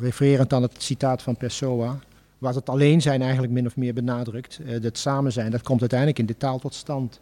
refererend 0.00 0.52
aan 0.52 0.62
het 0.62 0.82
citaat 0.82 1.22
van 1.22 1.36
Pessoa, 1.36 1.98
wat 2.38 2.54
het 2.54 2.68
alleen 2.68 3.02
zijn 3.02 3.22
eigenlijk 3.22 3.52
min 3.52 3.66
of 3.66 3.76
meer 3.76 3.94
benadrukt, 3.94 4.60
dat 4.80 4.98
samen 4.98 5.32
zijn, 5.32 5.50
dat 5.50 5.62
komt 5.62 5.80
uiteindelijk 5.80 6.18
in 6.18 6.26
de 6.26 6.36
taal 6.36 6.58
tot 6.58 6.74
stand. 6.74 7.20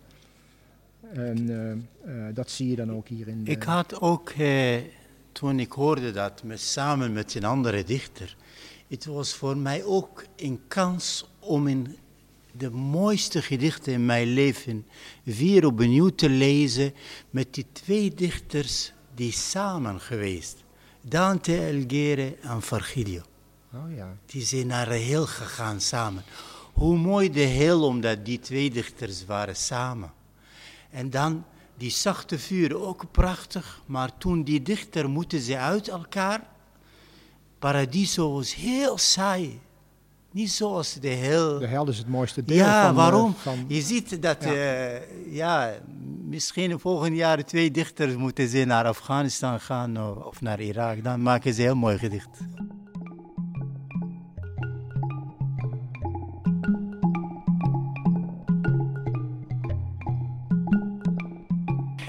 En 1.12 1.88
dat 2.34 2.50
zie 2.50 2.70
je 2.70 2.76
dan 2.76 2.92
ook 2.92 3.08
hier 3.08 3.28
in. 3.28 3.42
Ik 3.44 3.62
had 3.62 4.00
ook 4.00 4.32
toen 5.34 5.60
ik 5.60 5.72
hoorde 5.72 6.10
dat 6.10 6.42
met, 6.42 6.60
samen 6.60 7.12
met 7.12 7.34
een 7.34 7.44
andere 7.44 7.84
dichter, 7.84 8.36
het 8.88 9.04
was 9.04 9.34
voor 9.34 9.56
mij 9.56 9.84
ook 9.84 10.24
een 10.36 10.60
kans 10.68 11.28
om 11.38 11.66
in 11.66 11.96
de 12.56 12.70
mooiste 12.70 13.42
gedichten 13.42 13.92
in 13.92 14.06
mijn 14.06 14.26
leven 14.26 14.86
weer 15.22 15.66
opnieuw 15.66 16.08
te 16.08 16.28
lezen 16.28 16.94
met 17.30 17.54
die 17.54 17.66
twee 17.72 18.14
dichters 18.14 18.92
die 19.14 19.32
samen 19.32 20.00
geweest. 20.00 20.64
Dante 21.00 21.58
Alighieri 21.58 22.36
en 22.40 22.62
Virgilio. 22.62 23.22
Oh 23.72 23.96
ja. 23.96 24.16
Die 24.26 24.42
zijn 24.42 24.66
naar 24.66 24.88
de 24.88 24.94
heel 24.94 25.26
gegaan 25.26 25.80
samen. 25.80 26.24
Hoe 26.72 26.96
mooi 26.96 27.30
de 27.30 27.40
heel 27.40 27.82
omdat 27.82 28.24
die 28.24 28.40
twee 28.40 28.70
dichters 28.70 29.24
waren 29.24 29.56
samen. 29.56 30.12
En 30.90 31.10
dan 31.10 31.44
die 31.76 31.90
zachte 31.90 32.38
vuur, 32.38 32.80
ook 32.80 33.04
prachtig, 33.10 33.82
maar 33.86 34.18
toen 34.18 34.42
die 34.42 34.62
dichter 34.62 35.08
moeten 35.10 35.40
ze 35.40 35.58
uit 35.58 35.88
elkaar. 35.88 36.46
Paradiso 37.58 38.32
was 38.32 38.54
heel 38.54 38.98
saai. 38.98 39.60
Niet 40.34 40.50
zoals 40.50 40.94
de 40.94 41.08
hel. 41.08 41.58
De 41.58 41.66
hel 41.66 41.88
is 41.88 41.98
het 41.98 42.08
mooiste 42.08 42.44
deel 42.44 42.56
ja, 42.56 42.82
van... 42.86 42.90
Ja, 42.90 42.94
waarom? 42.94 43.34
Van... 43.34 43.64
Je 43.68 43.80
ziet 43.80 44.22
dat, 44.22 44.36
ja. 44.40 44.52
Uh, 44.52 45.32
ja, 45.34 45.74
misschien 46.24 46.80
volgend 46.80 47.16
jaar 47.16 47.44
twee 47.44 47.70
dichters 47.70 48.16
moeten 48.16 48.48
ze 48.48 48.64
naar 48.64 48.84
Afghanistan 48.84 49.60
gaan 49.60 50.24
of 50.24 50.40
naar 50.40 50.60
Irak. 50.60 51.04
Dan 51.04 51.22
maken 51.22 51.54
ze 51.54 51.60
een 51.60 51.66
heel 51.66 51.76
mooi 51.76 51.98
gedicht. 51.98 52.28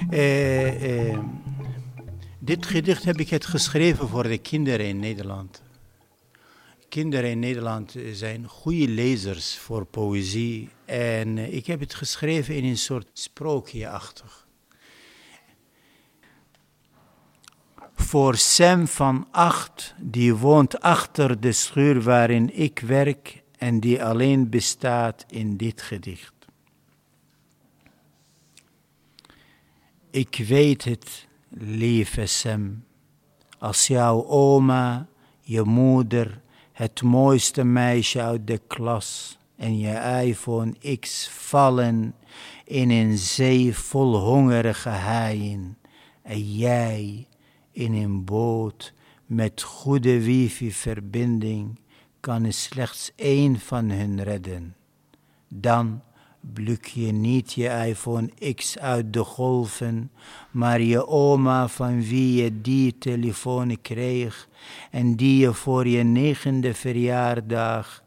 Uh, 0.10 1.08
uh, 1.08 1.20
dit 2.40 2.66
gedicht 2.66 3.04
heb 3.04 3.20
ik 3.20 3.30
het 3.30 3.46
geschreven 3.46 4.08
voor 4.08 4.24
de 4.24 4.38
kinderen 4.38 4.86
in 4.86 5.00
Nederland. 5.00 5.65
Kinderen 6.96 7.30
in 7.30 7.40
Nederland 7.40 7.96
zijn 8.12 8.48
goede 8.48 8.88
lezers 8.88 9.58
voor 9.58 9.86
poëzie. 9.86 10.70
En 10.86 11.38
uh, 11.38 11.54
ik 11.54 11.66
heb 11.66 11.80
het 11.80 11.94
geschreven 11.94 12.56
in 12.56 12.64
een 12.64 12.78
soort 12.78 13.10
sprookjeachtig. 13.14 14.48
Voor 17.96 18.36
Sam 18.36 18.88
van 18.88 19.28
acht, 19.32 19.96
die 20.02 20.36
woont 20.36 20.82
achter 20.82 21.40
de 21.40 21.52
schuur 21.52 22.02
waarin 22.02 22.58
ik 22.58 22.80
werk 22.80 23.44
en 23.58 23.80
die 23.80 24.04
alleen 24.04 24.50
bestaat 24.50 25.26
in 25.28 25.58
dit 25.58 25.82
gedicht. 25.82 26.34
Ik 30.12 30.44
weet 30.48 30.84
het, 30.84 31.28
lieve 31.50 32.26
Sam, 32.26 32.84
als 33.60 33.88
jouw 33.88 34.26
oma, 34.26 35.08
je 35.42 35.62
moeder, 35.62 36.44
het 36.76 37.02
mooiste 37.02 37.64
meisje 37.64 38.22
uit 38.22 38.48
de 38.48 38.62
klas 38.68 39.38
en 39.56 39.80
je 39.80 40.22
iPhone 40.26 40.98
X 41.00 41.30
vallen 41.30 42.16
in 42.66 42.90
een 42.90 43.18
zee 43.18 43.76
vol 43.76 44.18
hongerige 44.20 44.90
haaien 44.90 45.78
en 46.22 46.56
jij 46.56 47.28
in 47.72 47.94
een 47.94 48.26
boot 48.26 48.94
met 49.26 49.62
goede 49.62 50.24
wifi-verbinding 50.24 51.80
kan 52.20 52.54
slechts 52.54 53.12
één 53.16 53.60
van 53.60 53.90
hen 53.90 54.24
redden. 54.24 54.76
Dan 55.48 56.02
Bluk 56.54 56.86
je 56.86 57.12
niet 57.12 57.54
je 57.54 57.70
iPhone 57.70 58.54
X 58.56 58.80
uit 58.80 59.14
de 59.14 59.24
golven, 59.24 60.12
maar 60.52 60.82
je 60.82 61.08
oma 61.08 61.68
van 61.68 62.02
wie 62.02 62.44
je 62.44 62.62
die 62.62 62.98
telefoon 62.98 63.82
kreeg 63.82 64.48
en 64.92 65.16
die 65.16 65.38
je 65.40 65.54
voor 65.54 65.88
je 65.88 66.04
negende 66.04 66.74
verjaardag 66.74 68.04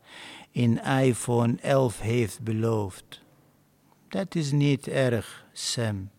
in 0.50 0.80
iPhone 0.84 1.56
11 1.60 2.00
heeft 2.00 2.42
beloofd. 2.42 3.22
Dat 4.08 4.34
is 4.34 4.52
niet 4.52 4.88
erg, 4.88 5.46
Sam. 5.52 6.10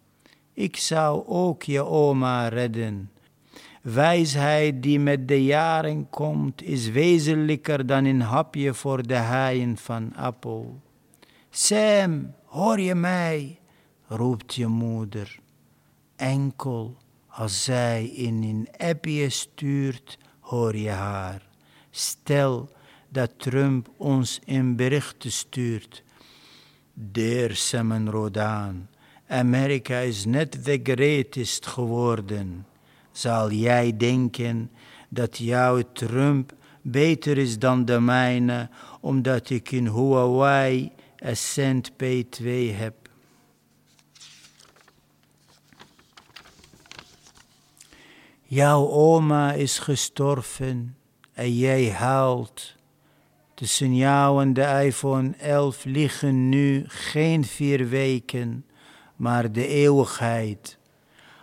Ik 0.53 0.77
zou 0.77 1.27
ook 1.27 1.63
je 1.63 1.85
oma 1.85 2.47
redden. 2.47 3.11
Wijsheid 3.81 4.83
die 4.83 4.99
met 4.99 5.27
de 5.27 5.43
jaren 5.43 6.09
komt, 6.09 6.63
is 6.63 6.89
wezenlijker 6.89 7.85
dan 7.85 8.05
een 8.05 8.21
hapje 8.21 8.73
voor 8.73 9.07
de 9.07 9.15
haaien 9.15 9.77
van 9.77 10.15
appel. 10.15 10.81
Sam, 11.51 12.33
hoor 12.45 12.79
je 12.79 12.95
mij? 12.95 13.59
roept 14.07 14.55
je 14.55 14.67
moeder. 14.67 15.39
Enkel 16.15 16.97
als 17.27 17.63
zij 17.63 18.05
in 18.05 18.43
een 18.43 18.67
appje 18.77 19.29
stuurt, 19.29 20.17
hoor 20.39 20.75
je 20.75 20.89
haar. 20.89 21.41
Stel 21.89 22.69
dat 23.09 23.31
Trump 23.37 23.89
ons 23.97 24.39
in 24.45 24.75
berichten 24.75 25.31
stuurt. 25.31 26.03
Dear 26.93 27.55
Sam 27.55 27.91
en 27.91 28.09
Rodan, 28.09 28.87
Amerika 29.27 29.97
is 29.97 30.25
net 30.25 30.63
the 30.63 30.79
greatest 30.83 31.65
geworden. 31.65 32.65
Zal 33.11 33.51
jij 33.51 33.97
denken 33.97 34.71
dat 35.09 35.37
jouw 35.37 35.81
Trump 35.93 36.53
beter 36.81 37.37
is 37.37 37.59
dan 37.59 37.85
de 37.85 37.99
mijne, 37.99 38.69
omdat 38.99 39.49
ik 39.49 39.71
in 39.71 39.87
Huawei 39.87 40.91
Ascent 41.21 41.91
P2 41.91 42.45
heb. 42.75 42.93
Jouw 48.41 48.89
oma 48.89 49.53
is 49.53 49.79
gestorven 49.79 50.97
en 51.33 51.55
jij 51.55 51.91
huilt. 51.91 52.75
Tussen 53.53 53.95
jou 53.95 54.41
en 54.41 54.53
de 54.53 54.81
iPhone 54.85 55.35
11 55.37 55.83
liggen 55.83 56.49
nu 56.49 56.83
geen 56.87 57.45
vier 57.45 57.89
weken, 57.89 58.65
maar 59.15 59.51
de 59.51 59.67
eeuwigheid. 59.67 60.77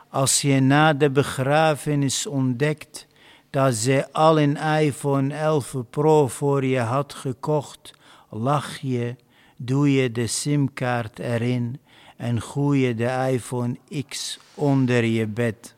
Als 0.09 0.41
je 0.41 0.61
na 0.61 0.93
de 0.93 1.11
begrafenis 1.11 2.27
ontdekt 2.27 3.07
dat 3.51 3.75
ze 3.75 4.13
al 4.13 4.41
een 4.41 4.57
iPhone 4.57 5.35
11 5.35 5.75
Pro 5.91 6.29
voor 6.29 6.65
je 6.65 6.81
had 6.81 7.15
gekocht, 7.15 7.93
lach 8.31 8.77
je 8.77 9.17
doe 9.57 9.93
je 9.93 10.13
de 10.13 10.27
simkaart 10.27 11.19
erin 11.19 11.81
en 12.17 12.43
gooi 12.43 12.87
je 12.87 12.95
de 12.95 13.29
iPhone 13.33 13.79
X 14.09 14.39
onder 14.55 15.05
je 15.05 15.27
bed. 15.27 15.75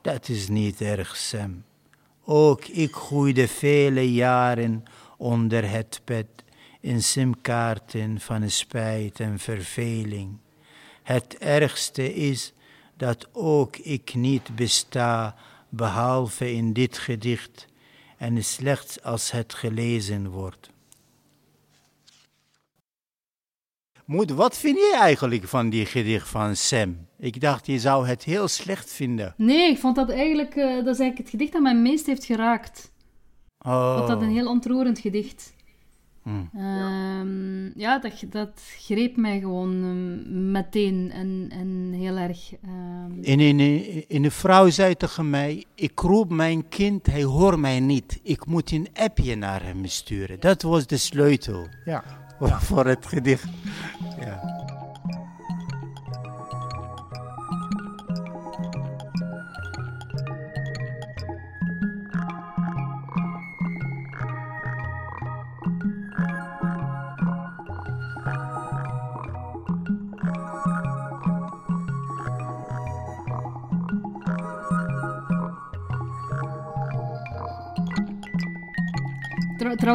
Dat 0.00 0.28
is 0.28 0.48
niet 0.48 0.80
erg, 0.80 1.16
Sam. 1.16 1.64
Ook 2.24 2.64
ik 2.64 2.94
groeide 2.94 3.48
vele 3.48 4.12
jaren 4.12 4.84
onder 5.16 5.70
het 5.70 6.00
bed 6.04 6.26
in 6.80 7.02
simkaarten 7.02 8.20
van 8.20 8.50
spijt 8.50 9.20
en 9.20 9.38
verveling. 9.38 10.38
Het 11.02 11.38
ergste 11.38 12.14
is 12.14 12.52
dat 12.96 13.28
ook 13.32 13.76
ik 13.76 14.14
niet 14.14 14.56
besta, 14.56 15.36
behalve 15.68 16.52
in 16.52 16.72
dit 16.72 16.98
gedicht, 16.98 17.66
en 18.16 18.44
slechts 18.44 19.02
als 19.02 19.30
het 19.30 19.54
gelezen 19.54 20.30
wordt. 20.30 20.70
Moed, 24.08 24.30
wat 24.30 24.58
vind 24.58 24.76
je 24.76 24.96
eigenlijk 25.00 25.44
van 25.44 25.70
die 25.70 25.86
gedicht 25.86 26.28
van 26.28 26.56
Sam? 26.56 26.96
Ik 27.18 27.40
dacht, 27.40 27.66
je 27.66 27.78
zou 27.78 28.06
het 28.06 28.24
heel 28.24 28.48
slecht 28.48 28.92
vinden. 28.92 29.34
Nee, 29.36 29.70
ik 29.70 29.78
vond 29.78 29.96
dat 29.96 30.10
eigenlijk, 30.10 30.54
uh, 30.54 30.64
dat 30.64 30.94
is 30.94 31.00
eigenlijk 31.00 31.18
het 31.18 31.28
gedicht 31.28 31.52
dat 31.52 31.62
mij 31.62 31.72
het 31.72 31.80
meest 31.80 32.06
heeft 32.06 32.24
geraakt. 32.24 32.92
Oh. 33.58 33.90
Ik 33.90 33.96
vond 33.96 34.08
dat 34.08 34.22
een 34.22 34.34
heel 34.34 34.48
ontroerend 34.48 34.98
gedicht. 34.98 35.54
Hmm. 36.22 36.50
Um, 36.54 37.72
ja, 37.76 37.98
dat, 37.98 38.12
dat 38.30 38.60
greep 38.78 39.16
mij 39.16 39.40
gewoon 39.40 39.74
um, 39.74 40.50
meteen 40.50 41.10
en, 41.12 41.46
en 41.50 41.92
heel 41.92 42.16
erg. 42.16 42.52
Um... 42.64 43.24
En 43.24 43.40
in, 43.40 43.60
in, 44.08 44.24
een 44.24 44.30
vrouw 44.30 44.70
zei 44.70 44.96
tegen 44.96 45.30
mij: 45.30 45.64
Ik 45.74 46.00
roep 46.00 46.30
mijn 46.30 46.68
kind, 46.68 47.06
hij 47.06 47.22
hoort 47.22 47.58
mij 47.58 47.80
niet. 47.80 48.20
Ik 48.22 48.46
moet 48.46 48.70
een 48.70 48.88
appje 48.94 49.36
naar 49.36 49.62
hem 49.62 49.86
sturen. 49.86 50.40
Dat 50.40 50.62
was 50.62 50.86
de 50.86 50.96
sleutel. 50.96 51.66
Ja. 51.84 52.26
voor 52.68 52.86
het 52.86 53.06
gedicht. 53.06 53.48
Ja. 54.20 54.57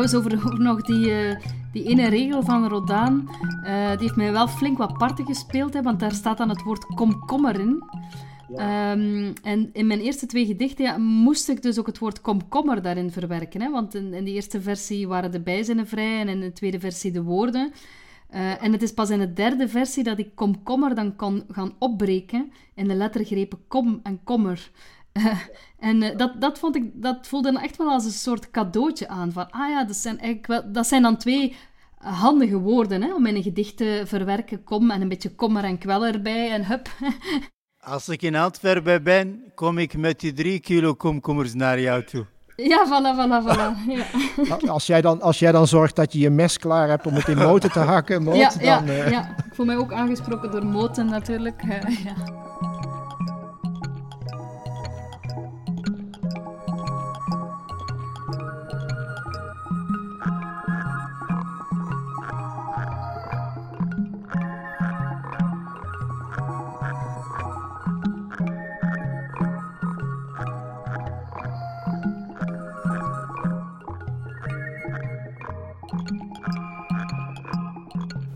Trouwens, 0.10 0.42
over, 0.44 0.60
nog 0.62 0.82
die, 0.82 1.10
uh, 1.12 1.36
die 1.72 1.84
ene 1.84 2.10
regel 2.10 2.44
van 2.44 2.68
Rodaan. 2.68 3.30
Uh, 3.64 3.90
die 3.90 4.00
heeft 4.00 4.16
mij 4.16 4.32
wel 4.32 4.48
flink 4.48 4.78
wat 4.78 4.98
parten 4.98 5.26
gespeeld, 5.26 5.74
hè, 5.74 5.82
want 5.82 6.00
daar 6.00 6.12
staat 6.12 6.38
dan 6.38 6.50
het 6.50 6.64
woord 6.64 6.86
komkommer 6.86 7.60
in. 7.60 7.84
Um, 8.50 9.34
en 9.44 9.70
in 9.74 9.88
mijn 9.88 10.00
eerste 10.00 10.26
twee 10.26 10.46
gedichten 10.46 10.86
ja, 10.86 10.98
moest 10.98 11.50
ik 11.50 11.62
dus 11.62 11.80
ook 11.80 11.88
het 11.88 11.98
woord 11.98 12.22
komkommer 12.22 12.82
daarin 12.82 13.12
verwerken. 13.12 13.62
Hè? 13.62 13.72
Want 13.72 13.96
in, 13.96 14.14
in 14.14 14.26
de 14.26 14.32
eerste 14.32 14.62
versie 14.62 15.08
waren 15.08 15.32
de 15.32 15.40
bijzinnen 15.40 15.88
vrij 15.88 16.20
en 16.20 16.28
in 16.28 16.40
de 16.40 16.54
tweede 16.54 16.80
versie 16.80 17.12
de 17.12 17.24
woorden. 17.24 17.72
Uh, 18.34 18.64
en 18.64 18.72
het 18.72 18.82
is 18.82 18.94
pas 18.94 19.10
in 19.10 19.20
de 19.20 19.34
derde 19.34 19.68
versie 19.68 20.04
dat 20.04 20.20
ik 20.20 20.36
komkommer 20.36 20.96
dan 20.96 21.16
kon 21.16 21.44
gaan 21.50 21.74
opbreken 21.80 22.52
in 22.76 22.88
de 22.88 22.96
lettergrepen 22.96 23.60
kom 23.68 24.00
en 24.04 24.20
kommer. 24.24 24.70
En 25.80 26.02
uh, 26.02 26.18
dat, 26.18 26.42
dat, 26.42 26.60
vond 26.60 26.76
ik, 26.76 26.92
dat 26.94 27.28
voelde 27.28 27.52
dan 27.52 27.62
echt 27.62 27.78
wel 27.78 27.90
als 27.90 28.06
een 28.06 28.12
soort 28.12 28.52
cadeautje 28.52 29.08
aan. 29.08 29.32
Van, 29.32 29.52
ah 29.52 29.70
ja, 29.70 29.84
dat 29.84 29.96
zijn, 29.96 30.20
eigenlijk 30.20 30.48
wel, 30.48 30.72
dat 30.72 30.88
zijn 30.88 31.02
dan 31.02 31.18
twee 31.18 31.56
handige 31.98 32.58
woorden 32.58 33.02
hè, 33.02 33.14
om 33.14 33.26
in 33.26 33.36
een 33.36 33.44
gedicht 33.44 33.78
te 33.78 34.04
verwerken. 34.06 34.64
Kom 34.64 34.92
en 34.92 35.02
een 35.02 35.10
beetje 35.10 35.36
kommer 35.36 35.64
en 35.64 35.78
kwel 35.78 36.06
erbij 36.06 36.52
en 36.52 36.66
hup. 36.66 36.90
Als 37.80 38.10
ik 38.10 38.22
in 38.22 38.36
Antwerpen 38.36 39.04
ben, 39.04 39.52
kom 39.56 39.78
ik 39.78 39.98
met 39.98 40.20
die 40.20 40.34
drie 40.34 40.60
kilo 40.60 40.94
komkommers 40.94 41.54
naar 41.54 41.80
jou 41.80 42.04
toe. 42.04 42.26
Ja, 42.56 42.86
voilà, 42.86 43.16
voilà, 43.18 43.48
voilà. 43.48 43.88
Ja. 43.88 44.58
Als, 44.74 44.88
jij 44.88 45.02
dan, 45.02 45.22
als 45.22 45.40
jij 45.40 45.52
dan 45.52 45.68
zorgt 45.68 45.96
dat 45.96 46.14
je 46.14 46.20
je 46.20 46.30
mes 46.30 46.58
klaar 46.58 46.90
hebt 46.90 47.08
om 47.08 47.14
het 47.14 47.28
in 47.28 47.38
moten 47.38 47.72
te 47.72 47.80
hakken, 47.80 48.24
Moot, 48.24 48.36
ja, 48.36 48.50
dan... 48.50 48.66
Ja, 48.66 48.82
uh... 48.84 49.10
ja, 49.10 49.36
ik 49.46 49.54
voel 49.54 49.66
mij 49.66 49.78
ook 49.78 49.94
aangesproken 49.94 50.52
door 50.52 50.66
moten 50.66 51.06
natuurlijk. 51.06 51.62
ja. 52.04 52.43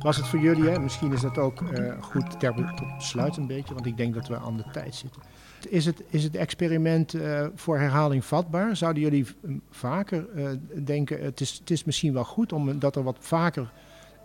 Was 0.07 0.17
het 0.17 0.27
voor 0.27 0.39
jullie, 0.39 0.69
hè? 0.69 0.79
misschien 0.79 1.11
is 1.11 1.21
dat 1.21 1.37
ook 1.37 1.61
uh, 1.61 1.93
goed 2.01 2.39
ter 2.39 2.73
besluit 2.97 3.37
een 3.37 3.47
beetje, 3.47 3.73
want 3.73 3.85
ik 3.85 3.97
denk 3.97 4.13
dat 4.13 4.27
we 4.27 4.37
aan 4.37 4.57
de 4.57 4.63
tijd 4.71 4.95
zitten. 4.95 5.21
Is 5.69 5.85
het, 5.85 6.03
is 6.09 6.23
het 6.23 6.35
experiment 6.35 7.13
uh, 7.13 7.45
voor 7.55 7.77
herhaling 7.77 8.25
vatbaar? 8.25 8.75
Zouden 8.75 9.03
jullie 9.03 9.25
vaker 9.69 10.27
uh, 10.35 10.49
denken, 10.83 11.23
het 11.23 11.41
is, 11.41 11.57
het 11.59 11.69
is 11.69 11.83
misschien 11.83 12.13
wel 12.13 12.23
goed 12.23 12.53
omdat 12.53 12.95
er 12.95 13.03
wat 13.03 13.17
vaker 13.19 13.71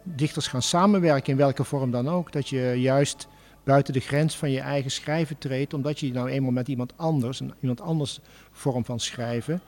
dichters 0.03 0.47
gaan 0.47 0.63
samenwerken, 0.63 1.33
in 1.33 1.39
welke 1.39 1.65
vorm 1.65 1.91
dan 1.91 2.09
ook, 2.09 2.33
dat 2.33 2.49
je 2.49 2.61
juist 2.77 3.29
buiten 3.65 3.93
de 3.93 4.01
grens 4.01 4.37
van 4.37 4.51
je 4.51 4.61
eigen 4.61 4.91
schrijven 4.91 5.39
treedt, 5.39 5.75
omdat 5.75 6.01
je 6.01 6.13
nou 6.13 6.29
eenmaal 6.29 6.53
met 6.53 6.69
iemand 6.69 6.93
anders, 6.97 7.41
een 7.41 7.55
iemand 7.61 7.81
anders 7.81 8.21
vorm 8.51 8.85
van 8.85 9.01
schrijven, 9.01 9.61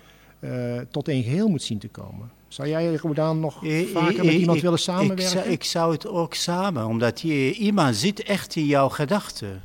tot 0.91 1.09
een 1.09 1.23
geheel 1.23 1.49
moet 1.49 1.63
zien 1.63 1.79
te 1.79 1.89
komen? 1.89 2.31
Zou 2.55 2.69
jij, 2.69 2.95
Rodaan, 2.95 3.41
nog 3.41 3.55
vaker 3.93 4.25
met 4.25 4.35
iemand 4.35 4.61
willen 4.61 4.79
samenwerken? 4.79 5.25
Ik 5.25 5.31
zou, 5.31 5.49
ik 5.49 5.65
zou, 5.65 5.93
het 5.93 6.07
ook 6.07 6.35
samen, 6.35 6.87
omdat 6.87 7.21
je, 7.21 7.53
iemand 7.53 7.97
zit 7.97 8.23
echt 8.23 8.57
in 8.57 8.67
jouw 8.67 8.89
gedachten. 8.89 9.63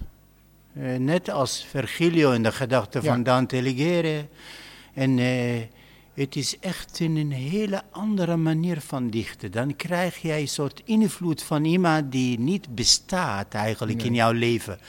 Uh, 0.78 0.96
net 0.96 1.30
als 1.30 1.66
Virgilio 1.70 2.32
in 2.32 2.44
de 2.44 2.52
gedachten 2.52 3.04
ja. 3.04 3.12
van 3.12 3.24
Dante 3.24 3.58
Alighieri. 3.58 4.28
En 4.94 5.18
uh, 5.18 5.62
het 6.14 6.36
is 6.36 6.60
echt 6.60 7.00
in 7.00 7.18
een 7.18 7.32
hele 7.32 7.82
andere 7.92 8.38
manier 8.38 8.82
van 8.82 9.10
dichten. 9.10 9.52
Dan 9.52 9.76
krijg 9.76 10.18
jij 10.18 10.42
een 10.42 10.48
soort 10.48 10.82
invloed 10.86 11.44
van 11.44 11.66
iemand 11.66 12.12
die 12.12 12.40
niet 12.40 12.76
bestaat 12.76 13.54
eigenlijk 13.54 13.98
nee. 13.98 14.08
in 14.08 14.14
jouw 14.14 14.32
leven. 14.32 14.80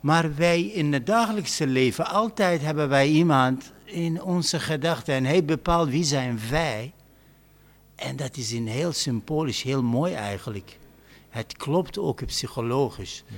Maar 0.00 0.34
wij 0.34 0.62
in 0.62 0.92
het 0.92 1.06
dagelijkse 1.06 1.66
leven, 1.66 2.06
altijd 2.06 2.62
hebben 2.62 2.88
wij 2.88 3.08
iemand 3.08 3.72
in 3.84 4.22
onze 4.22 4.60
gedachten. 4.60 5.14
En 5.14 5.24
hij 5.24 5.44
bepaalt 5.44 5.88
wie 5.88 6.04
zijn 6.04 6.40
wij. 6.50 6.92
En 7.96 8.16
dat 8.16 8.36
is 8.36 8.52
een 8.52 8.68
heel 8.68 8.92
symbolisch, 8.92 9.62
heel 9.62 9.82
mooi 9.82 10.12
eigenlijk. 10.12 10.78
Het 11.28 11.56
klopt 11.56 11.98
ook 11.98 12.26
psychologisch. 12.26 13.24
Ja. 13.28 13.36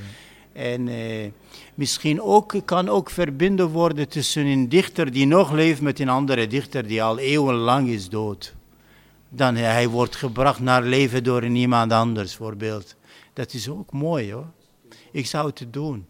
En 0.52 0.88
eh, 0.88 1.30
misschien 1.74 2.20
ook, 2.20 2.54
kan 2.64 2.88
ook 2.88 3.10
verbinden 3.10 3.68
worden 3.68 4.08
tussen 4.08 4.46
een 4.46 4.68
dichter 4.68 5.12
die 5.12 5.26
nog 5.26 5.52
leeft 5.52 5.80
met 5.80 6.00
een 6.00 6.08
andere 6.08 6.46
dichter 6.46 6.86
die 6.86 7.02
al 7.02 7.18
eeuwenlang 7.18 7.88
is 7.88 8.08
dood. 8.08 8.54
Dan 9.28 9.54
hij 9.54 9.88
wordt 9.88 10.16
gebracht 10.16 10.60
naar 10.60 10.82
leven 10.82 11.24
door 11.24 11.44
iemand 11.44 11.92
anders, 11.92 12.36
bijvoorbeeld. 12.36 12.96
Dat 13.32 13.54
is 13.54 13.68
ook 13.68 13.92
mooi 13.92 14.32
hoor. 14.32 14.46
Ik 15.12 15.26
zou 15.26 15.46
het 15.46 15.66
doen. 15.70 16.06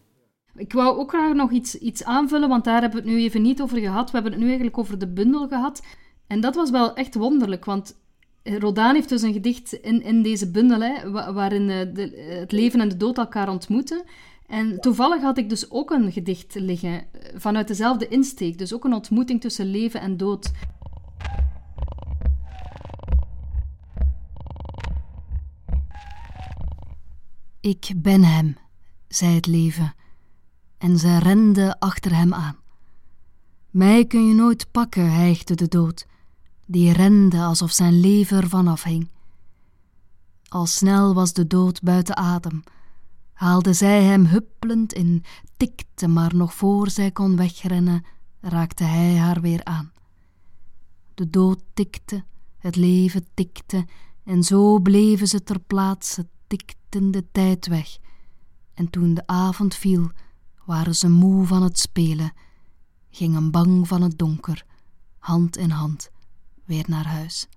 Ik 0.55 0.73
wou 0.73 0.97
ook 0.97 1.09
graag 1.09 1.33
nog 1.33 1.51
iets, 1.51 1.75
iets 1.75 2.03
aanvullen, 2.03 2.49
want 2.49 2.63
daar 2.63 2.81
hebben 2.81 3.03
we 3.03 3.09
het 3.09 3.17
nu 3.17 3.23
even 3.23 3.41
niet 3.41 3.61
over 3.61 3.77
gehad. 3.77 4.05
We 4.05 4.13
hebben 4.13 4.31
het 4.31 4.41
nu 4.41 4.47
eigenlijk 4.47 4.77
over 4.77 4.99
de 4.99 5.07
bundel 5.07 5.47
gehad. 5.47 5.81
En 6.27 6.41
dat 6.41 6.55
was 6.55 6.69
wel 6.69 6.95
echt 6.95 7.15
wonderlijk, 7.15 7.65
want 7.65 7.95
Rodaan 8.43 8.95
heeft 8.95 9.09
dus 9.09 9.21
een 9.21 9.33
gedicht 9.33 9.73
in, 9.73 10.03
in 10.03 10.21
deze 10.21 10.51
bundel, 10.51 10.81
hè, 10.81 11.11
waarin 11.33 11.67
de, 11.67 12.35
het 12.39 12.51
leven 12.51 12.81
en 12.81 12.89
de 12.89 12.97
dood 12.97 13.17
elkaar 13.17 13.49
ontmoeten. 13.49 14.03
En 14.47 14.79
toevallig 14.79 15.21
had 15.21 15.37
ik 15.37 15.49
dus 15.49 15.71
ook 15.71 15.91
een 15.91 16.11
gedicht 16.11 16.55
liggen, 16.55 17.05
vanuit 17.35 17.67
dezelfde 17.67 18.07
insteek. 18.07 18.57
Dus 18.57 18.73
ook 18.73 18.85
een 18.85 18.93
ontmoeting 18.93 19.41
tussen 19.41 19.65
leven 19.65 20.01
en 20.01 20.17
dood. 20.17 20.51
Ik 27.61 27.91
ben 27.95 28.23
hem, 28.23 28.57
zei 29.07 29.35
het 29.35 29.47
leven, 29.47 29.93
en 30.77 30.97
ze 30.97 31.19
rende 31.19 31.79
achter 31.79 32.15
hem 32.15 32.33
aan. 32.33 32.57
Mij 33.69 34.05
kun 34.05 34.27
je 34.27 34.33
nooit 34.33 34.71
pakken, 34.71 35.11
hijgde 35.11 35.55
de 35.55 35.67
dood 35.67 36.07
die 36.71 36.91
rende 36.91 37.41
alsof 37.41 37.71
zijn 37.71 37.99
lever 37.99 38.49
vanaf 38.49 38.83
hing. 38.83 39.09
Al 40.47 40.65
snel 40.65 41.13
was 41.13 41.33
de 41.33 41.47
dood 41.47 41.81
buiten 41.81 42.17
adem, 42.17 42.63
haalde 43.33 43.73
zij 43.73 44.03
hem 44.03 44.25
huppelend 44.25 44.93
in, 44.93 45.23
tikte, 45.57 46.07
maar 46.07 46.35
nog 46.35 46.53
voor 46.53 46.89
zij 46.89 47.11
kon 47.11 47.35
wegrennen, 47.35 48.05
raakte 48.41 48.83
hij 48.83 49.17
haar 49.17 49.41
weer 49.41 49.63
aan. 49.63 49.91
De 51.13 51.29
dood 51.29 51.63
tikte, 51.73 52.23
het 52.57 52.75
leven 52.75 53.25
tikte, 53.33 53.85
en 54.23 54.43
zo 54.43 54.79
bleven 54.79 55.27
ze 55.27 55.43
ter 55.43 55.59
plaatse, 55.59 56.27
tikten 56.47 57.11
de 57.11 57.31
tijd 57.31 57.67
weg. 57.67 57.97
En 58.73 58.89
toen 58.89 59.13
de 59.13 59.27
avond 59.27 59.75
viel, 59.75 60.11
waren 60.65 60.95
ze 60.95 61.09
moe 61.09 61.45
van 61.45 61.63
het 61.63 61.79
spelen, 61.79 62.33
gingen 63.09 63.51
bang 63.51 63.87
van 63.87 64.01
het 64.01 64.17
donker, 64.17 64.65
hand 65.17 65.57
in 65.57 65.69
hand 65.69 66.09
weer 66.69 66.85
naar 66.87 67.05
huis. 67.05 67.47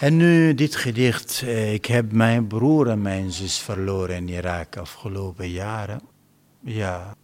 En 0.00 0.16
nu 0.16 0.54
dit 0.54 0.76
gedicht. 0.76 1.42
Eh, 1.42 1.72
ik 1.72 1.84
heb 1.86 2.12
mijn 2.12 2.46
broer 2.46 2.88
en 2.88 3.02
mijn 3.02 3.32
zus 3.32 3.58
verloren 3.58 4.16
in 4.16 4.28
Irak 4.28 4.76
afgelopen 4.76 5.50
jaren. 5.50 6.00
Ja. 6.60 7.16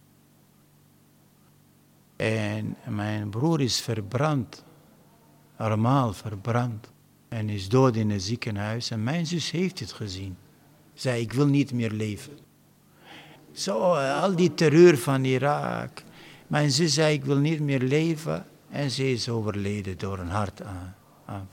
En 2.15 2.77
mijn 2.87 3.29
broer 3.29 3.61
is 3.61 3.81
verbrand. 3.81 4.63
Allemaal 5.55 6.13
verbrand. 6.13 6.91
En 7.27 7.49
is 7.49 7.69
dood 7.69 7.95
in 7.95 8.09
een 8.09 8.21
ziekenhuis. 8.21 8.91
En 8.91 9.03
mijn 9.03 9.25
zus 9.27 9.51
heeft 9.51 9.79
het 9.79 9.91
gezien. 9.91 10.37
Zei, 10.93 11.21
ik 11.21 11.33
wil 11.33 11.47
niet 11.47 11.73
meer 11.73 11.91
leven. 11.91 12.46
Zo, 13.57 13.95
eh, 13.95 14.21
al 14.21 14.35
die 14.35 14.53
terreur 14.53 14.97
van 14.97 15.23
Irak. 15.23 16.03
Mijn 16.47 16.71
zus 16.71 16.93
zei, 16.93 17.13
ik 17.13 17.25
wil 17.25 17.37
niet 17.37 17.59
meer 17.59 17.81
leven. 17.81 18.45
En 18.69 18.91
ze 18.91 19.11
is 19.11 19.29
overleden 19.29 19.97
door 19.97 20.19
een 20.19 20.29
hartaanval. 20.29 21.47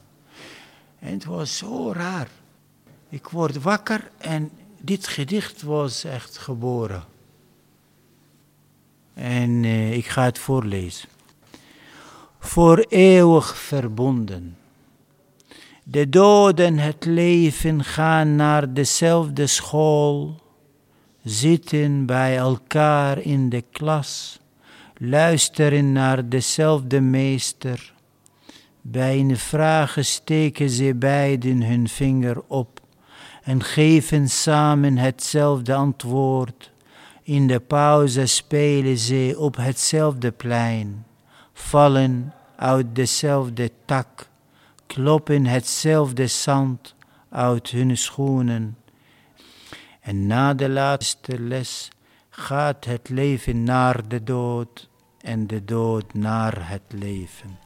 En 0.99 1.13
het 1.13 1.25
was 1.25 1.57
zo 1.57 1.93
raar. 1.93 2.29
Ik 3.09 3.29
word 3.29 3.63
wakker 3.63 4.11
en 4.19 4.51
dit 4.81 5.07
gedicht 5.07 5.63
was 5.63 6.05
echt 6.05 6.39
geboren. 6.39 7.05
En 9.15 9.65
ik 9.95 10.07
ga 10.07 10.25
het 10.25 10.39
voorlezen. 10.39 11.09
Voor 12.39 12.87
eeuwig 12.89 13.57
verbonden. 13.57 14.57
De 15.85 16.09
doden 16.09 16.79
het 16.79 17.05
leven 17.05 17.85
gaan 17.85 18.37
naar 18.37 18.73
dezelfde 18.73 19.47
school 19.47 20.43
zitten 21.25 22.07
bij 22.07 22.37
elkaar 22.37 23.19
in 23.19 23.49
de 23.49 23.65
klas, 23.71 24.41
luisteren 24.97 25.93
naar 25.93 26.29
dezelfde 26.29 27.01
meester. 27.01 27.93
Bij 28.81 29.19
een 29.19 29.37
vraag 29.37 29.97
steken 30.01 30.71
ze 30.71 30.95
beiden 30.95 31.63
hun 31.63 31.89
vinger 31.89 32.43
op 32.47 32.81
en 33.43 33.63
geven 33.63 34.29
samen 34.29 34.99
hetzelfde 34.99 35.75
antwoord. 35.75 36.73
In 37.23 37.47
de 37.47 37.61
pauze 37.61 38.27
spelen 38.27 38.99
ze 38.99 39.35
op 39.39 39.57
hetzelfde 39.57 40.31
plein, 40.31 41.07
vallen 41.53 42.35
uit 42.57 42.95
dezelfde 42.95 43.71
tak, 43.85 44.29
kloppen 44.87 45.47
hetzelfde 45.47 46.27
zand 46.27 46.95
uit 47.31 47.69
hun 47.69 47.97
schoenen. 47.97 48.77
En 50.05 50.27
na 50.27 50.55
de 50.55 50.69
laatste 50.69 51.41
les 51.41 51.91
gaat 52.31 52.85
het 52.85 53.09
leven 53.09 53.63
naar 53.63 54.09
de 54.09 54.23
dood 54.23 54.89
en 55.21 55.47
de 55.47 55.65
dood 55.65 56.15
naar 56.15 56.69
het 56.69 56.83
leven. 56.89 57.64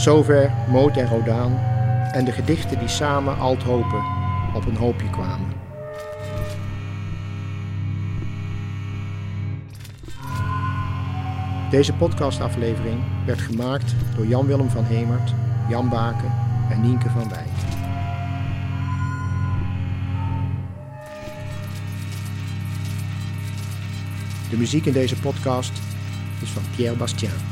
Zover 0.00 0.52
Moot 0.68 0.96
en 0.96 1.08
Rodaan 1.08 1.58
en 2.12 2.24
de 2.24 2.32
gedichten 2.32 2.78
die 2.78 2.88
samen 2.88 3.38
Althopen 3.38 4.04
op 4.54 4.66
een 4.66 4.76
hoopje 4.76 5.10
kwamen. 5.10 5.52
Deze 11.70 11.92
podcastaflevering 11.92 13.00
werd 13.26 13.40
gemaakt 13.40 13.94
door 14.16 14.26
Jan-Willem 14.26 14.70
van 14.70 14.84
Hemert, 14.84 15.34
Jan 15.68 15.88
Baken 15.88 16.32
en 16.70 16.80
Nienke 16.80 17.10
van 17.10 17.28
Wijk. 17.28 17.48
De 24.50 24.56
muziek 24.56 24.86
in 24.86 24.92
deze 24.92 25.20
podcast 25.20 25.72
is 26.42 26.48
van 26.48 26.62
Pierre 26.76 26.96
Bastien. 26.96 27.49